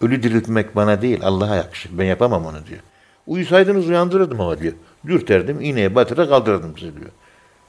Ölü 0.00 0.22
diriltmek 0.22 0.76
bana 0.76 1.02
değil, 1.02 1.20
Allah'a 1.22 1.56
yakışır. 1.56 1.98
Ben 1.98 2.04
yapamam 2.04 2.46
onu 2.46 2.66
diyor. 2.66 2.80
Uyusaydınız 3.26 3.88
uyandırırdım 3.88 4.40
ama 4.40 4.58
diyor. 4.58 4.72
Dürterdim, 5.06 5.60
iğneye 5.60 5.94
batırır 5.94 6.28
kaldırırdım 6.28 6.78
sizi 6.78 6.96
diyor. 6.96 7.10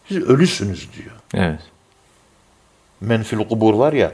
Siz 0.07 0.17
ölüsünüz 0.17 0.89
diyor. 0.93 1.15
Evet. 1.33 1.59
Men 3.01 3.23
fil 3.23 3.37
kubur 3.37 3.73
var 3.73 3.93
ya, 3.93 4.11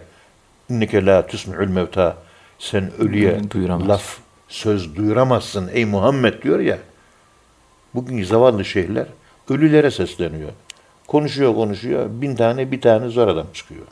inneke 0.69 1.06
la 1.06 1.27
tusmi'ul 1.27 1.69
mevta. 1.69 2.17
Sen 2.60 2.91
ölüye 2.99 3.51
Duyuramaz. 3.51 3.89
laf, 3.89 4.17
söz 4.47 4.95
duyuramazsın 4.95 5.69
ey 5.73 5.86
Muhammed 5.86 6.43
diyor 6.43 6.60
ya. 6.60 6.77
Bugün 7.93 8.23
zavallı 8.23 8.65
şeyhler 8.65 9.08
ölülere 9.49 9.91
sesleniyor. 9.91 10.51
Konuşuyor 11.08 11.56
konuşuyor, 11.56 12.08
bin 12.10 12.36
tane 12.36 12.71
bir 12.71 12.82
tane 12.82 13.10
zor 13.10 13.27
adam 13.27 13.47
çıkıyor. 13.54 13.86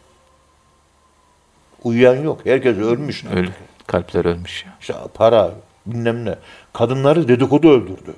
Uyuyan 1.84 2.16
yok, 2.16 2.42
herkes 2.46 2.78
ölmüş. 2.78 3.26
Ölü. 3.26 3.50
Kalpler 3.88 4.26
ölmüş 4.26 4.66
ya. 4.66 4.74
İşte 4.82 4.94
para, 5.14 5.52
bilmem 5.86 6.26
ne. 6.26 6.36
Kadınları 6.74 7.28
dedikodu 7.28 7.70
öldürdü. 7.70 8.14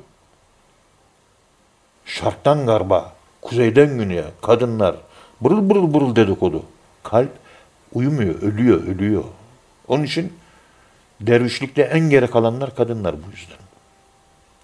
Şarktan 2.05 2.65
garba, 2.65 3.13
kuzeyden 3.41 3.97
güneye 3.97 4.23
kadınlar 4.41 4.95
burul 5.41 5.69
burul 5.69 5.93
burul 5.93 6.15
dedikodu. 6.15 6.63
Kalp 7.03 7.31
uyumuyor, 7.93 8.41
ölüyor, 8.41 8.83
ölüyor. 8.87 9.23
Onun 9.87 10.03
için 10.03 10.33
dervişlikte 11.21 11.81
en 11.81 12.09
geri 12.09 12.27
kalanlar 12.27 12.75
kadınlar 12.75 13.15
bu 13.15 13.31
yüzden. 13.31 13.57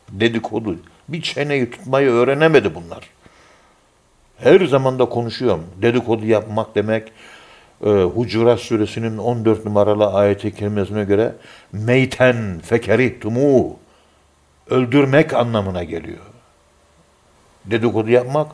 Dedikodu. 0.10 0.76
Bir 1.10 1.22
çeneyi 1.22 1.72
tutmayı 1.72 2.10
öğrenemedi 2.10 2.76
bunlar. 2.76 3.10
Her 4.38 4.66
zaman 4.66 5.00
da 5.00 5.06
konuşuyorum. 5.06 5.66
Dedikodu 5.82 6.26
yapmak 6.26 6.76
demek 6.76 7.12
e, 7.86 7.90
Hucurat 7.90 8.60
suresinin 8.60 9.18
14 9.18 9.66
numaralı 9.66 10.14
ayeti 10.14 10.56
kerimesine 10.56 11.04
göre 11.04 11.36
meyten 11.72 12.60
fekerihtumu 12.64 13.76
öldürmek 14.70 15.34
anlamına 15.34 15.84
geliyor. 15.84 16.26
Dedikodu 17.66 18.10
yapmak 18.10 18.48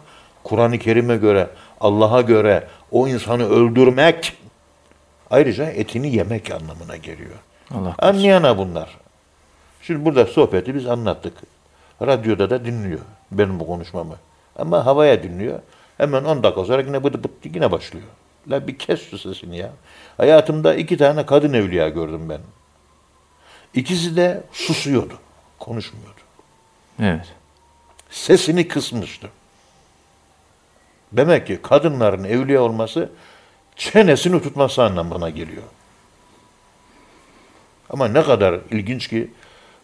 Kur'an-ı 0.43 0.79
Kerim'e 0.79 1.17
göre, 1.17 1.49
Allah'a 1.81 2.21
göre 2.21 2.67
o 2.91 3.07
insanı 3.07 3.49
öldürmek 3.49 4.37
ayrıca 5.29 5.65
etini 5.65 6.15
yemek 6.15 6.51
anlamına 6.51 6.97
geliyor. 6.97 7.35
Allah 7.71 7.95
Anlayana 7.99 8.57
bunlar. 8.57 8.97
Şimdi 9.81 10.05
burada 10.05 10.25
sohbeti 10.25 10.75
biz 10.75 10.87
anlattık. 10.87 11.33
Radyoda 12.01 12.49
da 12.49 12.65
dinliyor 12.65 12.99
benim 13.31 13.59
bu 13.59 13.67
konuşmamı. 13.67 14.15
Ama 14.55 14.85
havaya 14.85 15.23
dinliyor. 15.23 15.59
Hemen 15.97 16.23
10 16.23 16.43
dakika 16.43 16.65
sonra 16.65 16.81
yine 16.81 17.03
bıdı 17.03 17.23
bıdı 17.23 17.29
yine 17.53 17.71
başlıyor. 17.71 18.05
La 18.51 18.67
bir 18.67 18.77
kes 18.77 19.09
şu 19.09 19.17
sesini 19.17 19.57
ya. 19.57 19.71
Hayatımda 20.17 20.75
iki 20.75 20.97
tane 20.97 21.25
kadın 21.25 21.53
evliya 21.53 21.89
gördüm 21.89 22.29
ben. 22.29 22.41
İkisi 23.73 24.15
de 24.15 24.43
susuyordu. 24.51 25.19
Konuşmuyordu. 25.59 26.19
Evet. 26.99 27.33
Sesini 28.09 28.67
kısmıştı. 28.67 29.29
Demek 31.13 31.47
ki 31.47 31.59
kadınların 31.63 32.23
evliya 32.23 32.61
olması 32.61 33.09
çenesini 33.75 34.41
tutması 34.41 34.83
anlamına 34.83 35.29
geliyor. 35.29 35.63
Ama 37.89 38.07
ne 38.07 38.23
kadar 38.23 38.59
ilginç 38.71 39.07
ki 39.07 39.31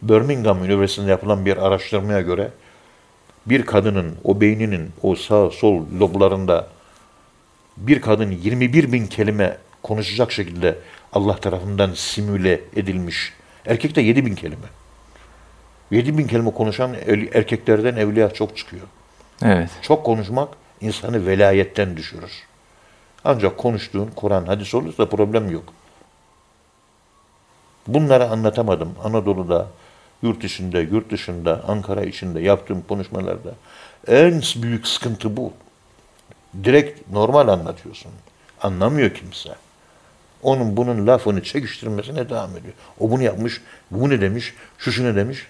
Birmingham 0.01 0.65
Üniversitesi'nde 0.65 1.11
yapılan 1.11 1.45
bir 1.45 1.57
araştırmaya 1.57 2.21
göre 2.21 2.51
bir 3.45 3.65
kadının 3.65 4.15
o 4.23 4.41
beyninin 4.41 4.91
o 5.01 5.15
sağ 5.15 5.49
sol 5.49 5.83
loblarında 5.99 6.67
bir 7.77 8.01
kadın 8.01 8.31
21 8.31 8.91
bin 8.91 9.07
kelime 9.07 9.57
konuşacak 9.83 10.31
şekilde 10.31 10.75
Allah 11.13 11.35
tarafından 11.35 11.91
simüle 11.93 12.61
edilmiş. 12.75 13.33
Erkekte 13.65 14.01
7 14.01 14.25
bin 14.25 14.35
kelime. 14.35 14.67
7 15.91 16.17
bin 16.17 16.27
kelime 16.27 16.51
konuşan 16.51 16.95
erkeklerden 17.33 17.95
evliya 17.95 18.29
çok 18.29 18.57
çıkıyor. 18.57 18.87
Evet. 19.43 19.69
Çok 19.81 20.05
konuşmak 20.05 20.49
insanı 20.81 21.25
velayetten 21.25 21.97
düşürür. 21.97 22.31
Ancak 23.25 23.57
konuştuğun 23.57 24.11
Kur'an, 24.15 24.45
hadis 24.45 24.73
olursa 24.73 25.09
problem 25.09 25.51
yok. 25.51 25.73
Bunları 27.87 28.29
anlatamadım. 28.29 28.95
Anadolu'da, 29.03 29.67
yurt 30.21 30.43
içinde, 30.43 30.79
yurt 30.79 31.11
dışında, 31.11 31.63
Ankara 31.67 32.03
içinde 32.03 32.39
yaptığım 32.39 32.81
konuşmalarda. 32.81 33.55
En 34.07 34.41
büyük 34.55 34.87
sıkıntı 34.87 35.37
bu. 35.37 35.53
Direkt 36.63 37.11
normal 37.11 37.47
anlatıyorsun. 37.47 38.11
Anlamıyor 38.61 39.13
kimse. 39.13 39.55
Onun 40.43 40.77
bunun 40.77 41.07
lafını 41.07 41.43
çekiştirmesine 41.43 42.29
devam 42.29 42.57
ediyor. 42.57 42.73
O 42.99 43.11
bunu 43.11 43.23
yapmış, 43.23 43.61
bu 43.91 44.09
ne 44.09 44.21
demiş, 44.21 44.53
şu 44.77 44.91
şu 44.91 45.03
ne 45.03 45.15
demiş. 45.15 45.47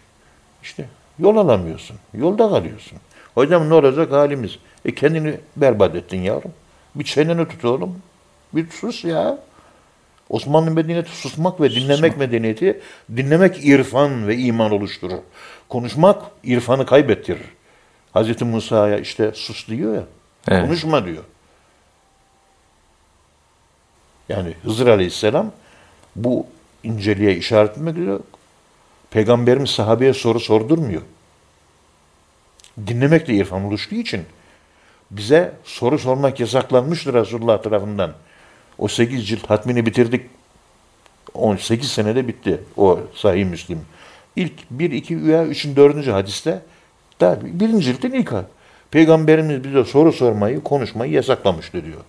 İşte 0.63 0.85
yol 1.19 1.37
alamıyorsun. 1.37 1.97
Yolda 2.13 2.49
kalıyorsun. 2.49 2.97
Hocam 3.35 3.69
ne 3.69 3.73
olacak 3.73 4.11
halimiz? 4.11 4.59
E 4.85 4.95
kendini 4.95 5.37
berbat 5.55 5.95
ettin 5.95 6.21
yavrum. 6.21 6.53
Bir 6.95 7.03
çeneni 7.03 7.47
tut 7.47 7.65
oğlum. 7.65 8.01
Bir 8.53 8.69
sus 8.69 9.05
ya. 9.05 9.37
Osmanlı 10.29 10.71
medeniyeti 10.71 11.11
susmak 11.11 11.61
ve 11.61 11.71
dinlemek 11.71 12.11
Susmak. 12.11 12.17
medeniyeti, 12.17 12.79
dinlemek 13.15 13.65
irfan 13.65 14.27
ve 14.27 14.37
iman 14.37 14.71
oluşturur. 14.71 15.17
Konuşmak 15.69 16.21
irfanı 16.43 16.85
kaybettirir. 16.85 17.45
Hazreti 18.13 18.45
Musa'ya 18.45 18.99
işte 18.99 19.31
sus 19.35 19.67
diyor 19.67 19.95
ya, 19.95 20.03
evet. 20.47 20.65
konuşma 20.65 21.05
diyor. 21.05 21.23
Yani 24.29 24.53
Hızır 24.63 24.87
Aleyhisselam 24.87 25.51
bu 26.15 26.47
inceliğe 26.83 27.35
işaret 27.35 27.71
etmek 27.71 27.97
üzere 27.97 28.17
Peygamberimiz 29.11 29.69
sahabeye 29.69 30.13
soru 30.13 30.39
sordurmuyor. 30.39 31.01
Dinlemek 32.87 33.27
de 33.27 33.33
irfan 33.33 33.63
oluştuğu 33.63 33.95
için 33.95 34.21
bize 35.11 35.53
soru 35.63 35.99
sormak 35.99 36.39
yasaklanmıştır 36.39 37.13
Resulullah 37.13 37.61
tarafından. 37.61 38.13
O 38.77 38.87
8 38.87 39.27
cilt 39.27 39.49
hatmini 39.49 39.85
bitirdik. 39.85 40.25
18 41.33 41.91
senede 41.91 42.27
bitti 42.27 42.63
o 42.77 42.99
sahih 43.15 43.45
Müslim. 43.45 43.81
İlk 44.35 44.53
1, 44.71 44.91
2 44.91 45.25
veya 45.25 45.45
3. 45.45 45.65
4. 45.65 46.07
hadiste 46.07 46.61
daha 47.19 47.41
birinci 47.41 47.85
ciltin 47.85 48.11
ilk 48.11 48.33
Peygamberimiz 48.91 49.63
bize 49.63 49.83
soru 49.83 50.13
sormayı, 50.13 50.63
konuşmayı 50.63 51.11
yasaklamıştır 51.11 51.85
diyor. 51.85 52.01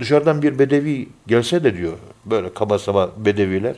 Dışarıdan 0.00 0.42
bir 0.42 0.58
bedevi 0.58 1.08
gelse 1.26 1.64
de 1.64 1.76
diyor, 1.76 1.98
böyle 2.24 2.54
kaba 2.54 2.78
saba 2.78 3.10
bedeviler, 3.16 3.76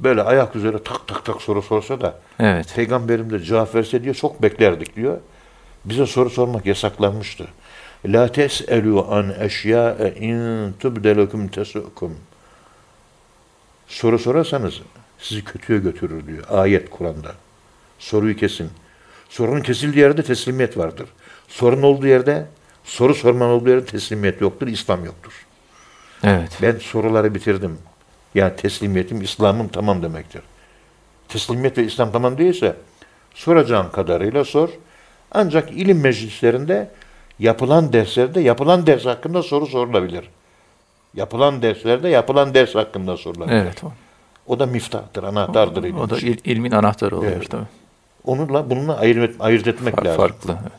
böyle 0.00 0.22
ayak 0.22 0.56
üzere 0.56 0.82
tak 0.82 1.08
tak 1.08 1.24
tak 1.24 1.42
soru 1.42 1.62
sorsa 1.62 2.00
da, 2.00 2.18
evet. 2.40 2.74
Peygamberim 2.74 3.30
de 3.30 3.40
cevap 3.40 3.74
verse 3.74 4.04
diyor, 4.04 4.14
çok 4.14 4.42
beklerdik 4.42 4.96
diyor. 4.96 5.18
Bize 5.84 6.06
soru 6.06 6.30
sormak 6.30 6.66
yasaklanmıştı. 6.66 7.48
La 8.06 8.32
tes'elu 8.32 9.06
an 9.10 9.34
eşya'e 9.40 10.14
in 10.14 10.72
tubdelekum 10.72 11.48
tesukum. 11.48 12.16
Soru 13.86 14.18
sorarsanız 14.18 14.80
sizi 15.18 15.44
kötüye 15.44 15.78
götürür 15.78 16.26
diyor 16.26 16.44
ayet 16.50 16.90
Kur'an'da. 16.90 17.34
Soruyu 17.98 18.36
kesin. 18.36 18.70
Sorunun 19.28 19.60
kesildiği 19.60 20.02
yerde 20.02 20.22
teslimiyet 20.22 20.78
vardır. 20.78 21.08
Sorun 21.48 21.82
olduğu 21.82 22.06
yerde, 22.06 22.46
soru 22.84 23.14
sorman 23.14 23.48
olduğu 23.48 23.70
yerde 23.70 23.84
teslimiyet 23.84 24.40
yoktur, 24.40 24.66
İslam 24.66 25.04
yoktur. 25.04 25.46
Evet. 26.24 26.58
Ben 26.62 26.76
soruları 26.78 27.34
bitirdim. 27.34 27.78
Yani 28.34 28.56
teslimiyetim, 28.56 29.22
İslam'ım 29.22 29.68
tamam 29.68 30.02
demektir. 30.02 30.42
Teslimiyet 31.28 31.78
ve 31.78 31.84
İslam 31.84 32.12
tamam 32.12 32.38
değilse 32.38 32.76
soracağın 33.34 33.88
kadarıyla 33.90 34.44
sor. 34.44 34.68
Ancak 35.32 35.72
ilim 35.72 36.00
meclislerinde 36.00 36.90
yapılan 37.38 37.92
derslerde 37.92 38.40
yapılan 38.40 38.86
ders 38.86 39.04
hakkında 39.04 39.42
soru 39.42 39.66
sorulabilir. 39.66 40.28
Yapılan 41.14 41.62
derslerde 41.62 42.08
yapılan 42.08 42.54
ders 42.54 42.74
hakkında 42.74 43.16
sorulabilir. 43.16 43.56
Evet. 43.56 43.84
O, 43.84 43.92
o 44.46 44.58
da 44.58 44.66
miftahtır, 44.66 45.22
anahtardır. 45.22 45.94
O, 45.94 46.00
o 46.00 46.10
da 46.10 46.18
il, 46.18 46.38
ilmin 46.44 46.70
anahtarı 46.70 47.16
oluyor 47.16 47.32
evet. 47.32 47.50
tabii. 47.50 47.66
Onunla 48.24 48.70
bununla 48.70 48.98
ayırt, 48.98 49.36
ayırt 49.40 49.66
etmek 49.66 49.96
Far, 49.96 50.04
lazım. 50.04 50.20
Farklı. 50.20 50.58
Evet. 50.62 50.72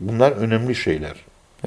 Bunlar 0.00 0.32
önemli 0.32 0.74
şeyler. 0.74 1.14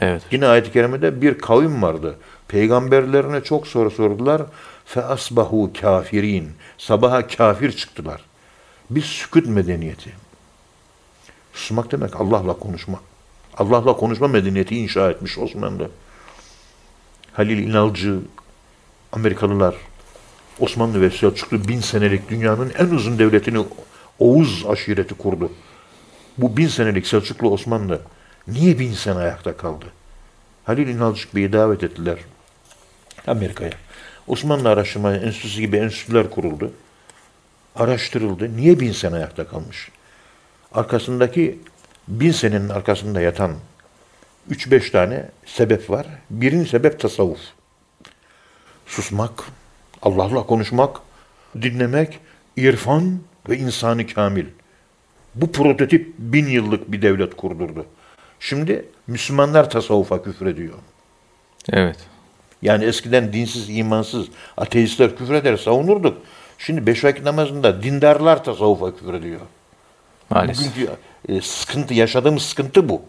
Evet. 0.01 0.21
Yine 0.31 0.47
ayet-i 0.47 0.71
kerimede 0.71 1.21
bir 1.21 1.37
kavim 1.37 1.81
vardı. 1.81 2.15
Peygamberlerine 2.51 3.41
çok 3.41 3.67
soru 3.67 3.91
sordular. 3.91 4.41
Fe 4.85 5.03
asbahu 5.03 5.71
kafirin. 5.81 6.51
Sabaha 6.77 7.27
kafir 7.27 7.71
çıktılar. 7.71 8.21
Biz 8.89 9.05
sükut 9.05 9.47
medeniyeti. 9.47 10.13
Susmak 11.53 11.91
demek 11.91 12.21
Allah'la 12.21 12.53
konuşmak. 12.53 13.01
Allah'la 13.57 13.97
konuşma 13.97 14.27
medeniyeti 14.27 14.77
inşa 14.77 15.11
etmiş 15.11 15.37
Osmanlı. 15.37 15.89
Halil 17.33 17.57
İnalcı, 17.57 18.19
Amerikalılar, 19.11 19.75
Osmanlı 20.59 21.01
ve 21.01 21.09
Selçuklu 21.09 21.67
bin 21.67 21.79
senelik 21.79 22.29
dünyanın 22.29 22.71
en 22.77 22.85
uzun 22.85 23.19
devletini 23.19 23.65
Oğuz 24.19 24.65
aşireti 24.67 25.13
kurdu. 25.13 25.51
Bu 26.37 26.57
bin 26.57 26.67
senelik 26.67 27.07
Selçuklu 27.07 27.51
Osmanlı 27.51 28.01
niye 28.47 28.79
bin 28.79 28.93
sene 28.93 29.15
ayakta 29.15 29.57
kaldı? 29.57 29.85
Halil 30.63 30.87
İnalcık 30.87 31.35
Bey'i 31.35 31.53
davet 31.53 31.83
ettiler 31.83 32.17
Amerika'ya. 33.27 33.71
Osmanlı 34.27 34.69
Araştırma 34.69 35.15
Enstitüsü 35.15 35.61
gibi 35.61 35.77
enstitüler 35.77 36.29
kuruldu. 36.29 36.71
Araştırıldı. 37.75 38.57
Niye 38.57 38.79
bin 38.79 38.91
sene 38.91 39.15
ayakta 39.15 39.47
kalmış? 39.47 39.89
Arkasındaki 40.73 41.59
bin 42.07 42.31
senenin 42.31 42.69
arkasında 42.69 43.21
yatan 43.21 43.51
3-5 44.51 44.91
tane 44.91 45.29
sebep 45.45 45.89
var. 45.89 46.07
Birinci 46.29 46.69
sebep 46.69 46.99
tasavvuf. 46.99 47.39
Susmak, 48.85 49.43
Allah'la 50.01 50.45
konuşmak, 50.45 50.97
dinlemek, 51.61 52.19
irfan 52.57 53.19
ve 53.49 53.57
insanı 53.57 54.07
kamil. 54.07 54.45
Bu 55.35 55.51
prototip 55.51 56.13
bin 56.17 56.47
yıllık 56.47 56.91
bir 56.91 57.01
devlet 57.01 57.37
kurdurdu. 57.37 57.85
Şimdi 58.39 58.85
Müslümanlar 59.07 59.69
tasavvufa 59.69 60.23
küfrediyor. 60.23 60.73
Evet. 61.69 62.10
Yani 62.61 62.85
eskiden 62.85 63.33
dinsiz, 63.33 63.69
imansız, 63.69 64.27
ateistler 64.57 65.15
küfreder, 65.15 65.57
savunurduk. 65.57 66.17
Şimdi 66.57 66.87
beş 66.87 67.03
vakit 67.03 67.23
namazında 67.23 67.83
dindarlar 67.83 68.43
tasavvufa 68.43 68.95
küfrediyor. 68.95 69.41
Maalesef. 70.29 70.75
Bugünkü 70.75 70.91
e, 71.29 71.41
sıkıntı, 71.41 71.93
yaşadığımız 71.93 72.43
sıkıntı 72.43 72.89
bu. 72.89 73.01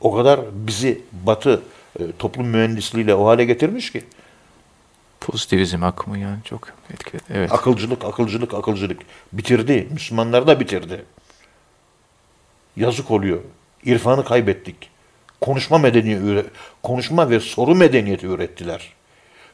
O 0.00 0.14
kadar 0.14 0.40
bizi 0.52 1.02
batı 1.12 1.62
e, 2.00 2.02
toplum 2.18 2.48
mühendisliğiyle 2.48 3.14
o 3.14 3.26
hale 3.26 3.44
getirmiş 3.44 3.92
ki. 3.92 4.04
Pozitivizm 5.20 5.82
akımı 5.82 6.18
yani 6.18 6.38
çok 6.44 6.68
etkili. 6.94 7.20
Evet. 7.34 7.52
Akılcılık, 7.52 8.04
akılcılık, 8.04 8.54
akılcılık. 8.54 9.00
Bitirdi. 9.32 9.88
Müslümanlar 9.90 10.46
da 10.46 10.60
bitirdi. 10.60 11.04
Yazık 12.76 13.10
oluyor. 13.10 13.40
İrfanı 13.84 14.24
kaybettik. 14.24 14.90
Konuşma 15.40 15.78
medeniyeti, 15.78 16.50
konuşma 16.82 17.30
ve 17.30 17.40
soru 17.40 17.74
medeniyeti 17.74 18.26
ürettiler. 18.26 18.92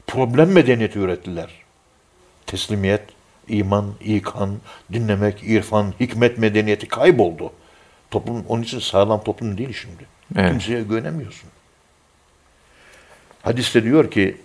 Problem 0.06 0.52
medeniyeti 0.52 0.98
ürettiler. 0.98 1.50
Teslimiyet, 2.46 3.02
iman, 3.48 3.94
ikan, 4.00 4.56
dinlemek, 4.92 5.42
irfan, 5.42 5.94
hikmet 6.00 6.38
medeniyeti 6.38 6.88
kayboldu. 6.88 7.52
Toplum 8.10 8.44
onun 8.48 8.62
için 8.62 8.78
sağlam 8.78 9.24
toplum 9.24 9.58
değil 9.58 9.72
şimdi. 9.72 10.06
Evet. 10.36 10.50
Kimseye 10.50 10.82
güvenemiyorsun. 10.82 11.50
Hadiste 13.42 13.82
diyor 13.82 14.10
ki 14.10 14.36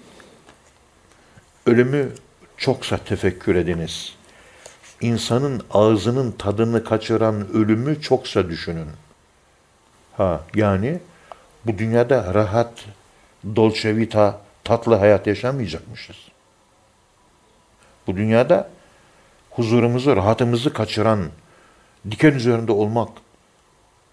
ölümü 1.66 2.12
çoksa 2.58 2.98
tefekkür 2.98 3.56
ediniz. 3.56 4.16
İnsanın 5.02 5.62
ağzının 5.72 6.32
tadını 6.32 6.84
kaçıran 6.84 7.48
ölümü 7.54 8.02
çoksa 8.02 8.50
düşünün. 8.50 8.88
Ha 10.18 10.44
yani 10.56 11.00
bu 11.66 11.78
dünyada 11.78 12.34
rahat, 12.34 12.86
dolce 13.56 13.96
vita, 13.96 14.42
tatlı 14.64 14.96
hayat 14.96 15.28
yaşamayacakmışız. 15.28 16.16
Bu 18.08 18.18
dünyada 18.18 18.70
huzurumuzu, 19.50 20.16
rahatımızı 20.16 20.74
kaçıran, 20.74 21.30
diken 22.12 22.32
üzerinde 22.32 22.72
olmak, 22.72 23.10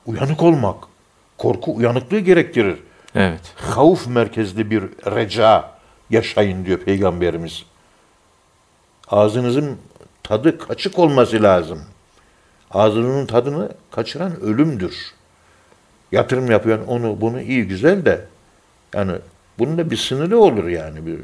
uyanık 0.06 0.42
olmak, 0.42 0.84
korku 1.38 1.76
uyanıklığı 1.76 2.18
gerektirir. 2.18 2.78
Evet. 3.14 3.54
Havf 3.56 4.06
merkezli 4.06 4.70
bir 4.70 4.82
reca 5.06 5.70
yaşayın 6.10 6.64
diyor 6.64 6.78
Peygamberimiz. 6.78 7.64
Ağzınızın 9.08 9.78
tadı 10.22 10.58
kaçık 10.58 10.98
olması 10.98 11.42
lazım. 11.42 11.84
Ağzının 12.70 13.26
tadını 13.26 13.72
kaçıran 13.90 14.40
ölümdür. 14.40 15.17
Yatırım 16.12 16.50
yapıyorsun 16.50 16.86
onu 16.86 17.20
bunu 17.20 17.40
iyi 17.40 17.64
güzel 17.64 18.04
de 18.04 18.24
yani 18.94 19.12
bunun 19.58 19.78
da 19.78 19.90
bir 19.90 19.96
sınırı 19.96 20.38
olur 20.38 20.64
yani. 20.64 21.06
Bir, 21.06 21.18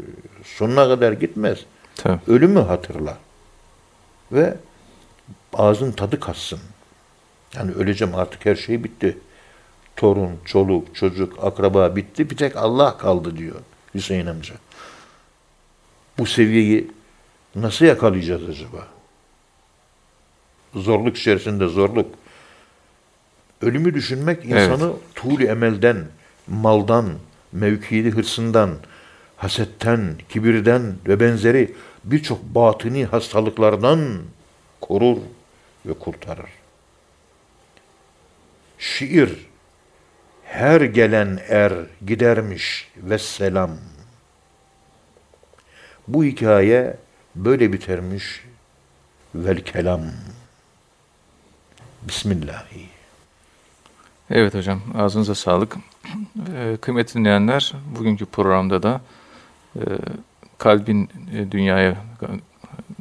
sonuna 0.45 0.89
kadar 0.89 1.13
gitmez. 1.13 1.59
Tabii. 1.97 2.21
Ölümü 2.27 2.61
hatırla. 2.61 3.19
Ve 4.33 4.57
ağzın 5.53 5.93
tadı 5.93 6.21
katsın. 6.21 6.61
Yani 7.55 7.73
öleceğim 7.73 8.15
artık 8.15 8.47
her 8.47 8.55
şey 8.55 8.85
bitti. 8.85 9.19
torun, 9.97 10.39
çoluk, 10.45 10.95
çocuk, 10.95 11.45
akraba 11.45 11.97
bitti. 11.97 12.31
Bir 12.31 12.37
tek 12.37 12.57
Allah 12.57 12.99
kaldı 12.99 13.37
diyor 13.37 13.57
Hüseyin 13.95 14.27
amca. 14.27 14.55
Bu 16.19 16.27
seviyeyi 16.27 16.91
nasıl 17.55 17.85
yakalayacağız 17.85 18.49
acaba? 18.49 18.87
Zorluk 20.75 21.17
içerisinde 21.17 21.69
zorluk. 21.69 22.07
Ölümü 23.65 23.95
düşünmek 23.95 24.45
insanı 24.45 24.93
tuğlu 25.15 25.43
emelden, 25.43 26.05
maldan, 26.47 27.13
mevkili 27.53 28.11
hırsından, 28.11 28.71
hasetten, 29.37 30.17
kibirden 30.29 30.95
ve 31.09 31.21
benzeri 31.21 31.75
birçok 32.05 32.43
batini 32.43 33.05
hastalıklardan 33.05 34.19
korur 34.81 35.19
ve 35.87 35.95
kurtarır. 35.95 36.51
Şiir 38.79 39.47
her 40.45 40.81
gelen 40.81 41.41
er 41.49 41.73
gidermiş 42.07 42.91
ve 42.97 43.19
selam. 43.19 43.71
Bu 46.09 46.25
hikaye 46.25 46.97
böyle 47.35 47.73
bitermiş 47.73 48.45
vel 49.35 49.61
kelam. 49.61 50.03
Bismillahi. 52.03 52.94
Evet 54.31 54.55
hocam, 54.55 54.81
ağzınıza 54.99 55.35
sağlık. 55.35 55.77
Ee, 56.57 56.77
kıymetli 56.81 57.15
dinleyenler, 57.15 57.73
bugünkü 57.99 58.27
programda 58.27 58.83
da 58.83 59.01
e, 59.77 59.81
kalbin 60.59 61.11
e, 61.33 61.51
dünyaya, 61.51 61.97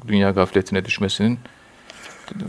dünya 0.08 0.32
gafletine 0.32 0.86
düşmesinin, 0.86 1.40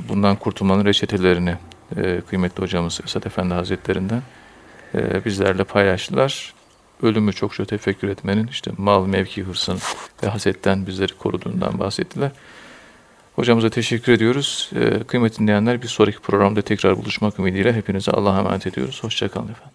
bundan 0.08 0.36
kurtulmanın 0.36 0.84
reçetelerini 0.84 1.56
e, 1.96 2.20
kıymetli 2.20 2.62
hocamız 2.62 3.00
Esat 3.04 3.26
Efendi 3.26 3.54
Hazretlerinden 3.54 4.22
e, 4.94 5.24
bizlerle 5.24 5.64
paylaştılar. 5.64 6.54
Ölümü 7.02 7.32
çokça 7.32 7.64
tefekkür 7.64 8.08
etmenin, 8.08 8.46
işte 8.46 8.70
mal, 8.78 9.06
mevki, 9.06 9.42
hırsın 9.42 9.78
ve 10.22 10.28
hasetten 10.28 10.86
bizleri 10.86 11.12
koruduğundan 11.18 11.78
bahsettiler. 11.78 12.30
Hocamıza 13.36 13.70
teşekkür 13.70 14.12
ediyoruz. 14.12 14.70
Ee, 14.76 15.04
kıymetli 15.04 15.38
dinleyenler 15.38 15.82
bir 15.82 15.88
sonraki 15.88 16.18
programda 16.18 16.62
tekrar 16.62 16.96
buluşmak 16.96 17.38
ümidiyle 17.38 17.72
hepinize 17.72 18.12
Allah'a 18.12 18.38
emanet 18.38 18.66
ediyoruz. 18.66 19.04
Hoşçakalın 19.04 19.48
efendim. 19.48 19.73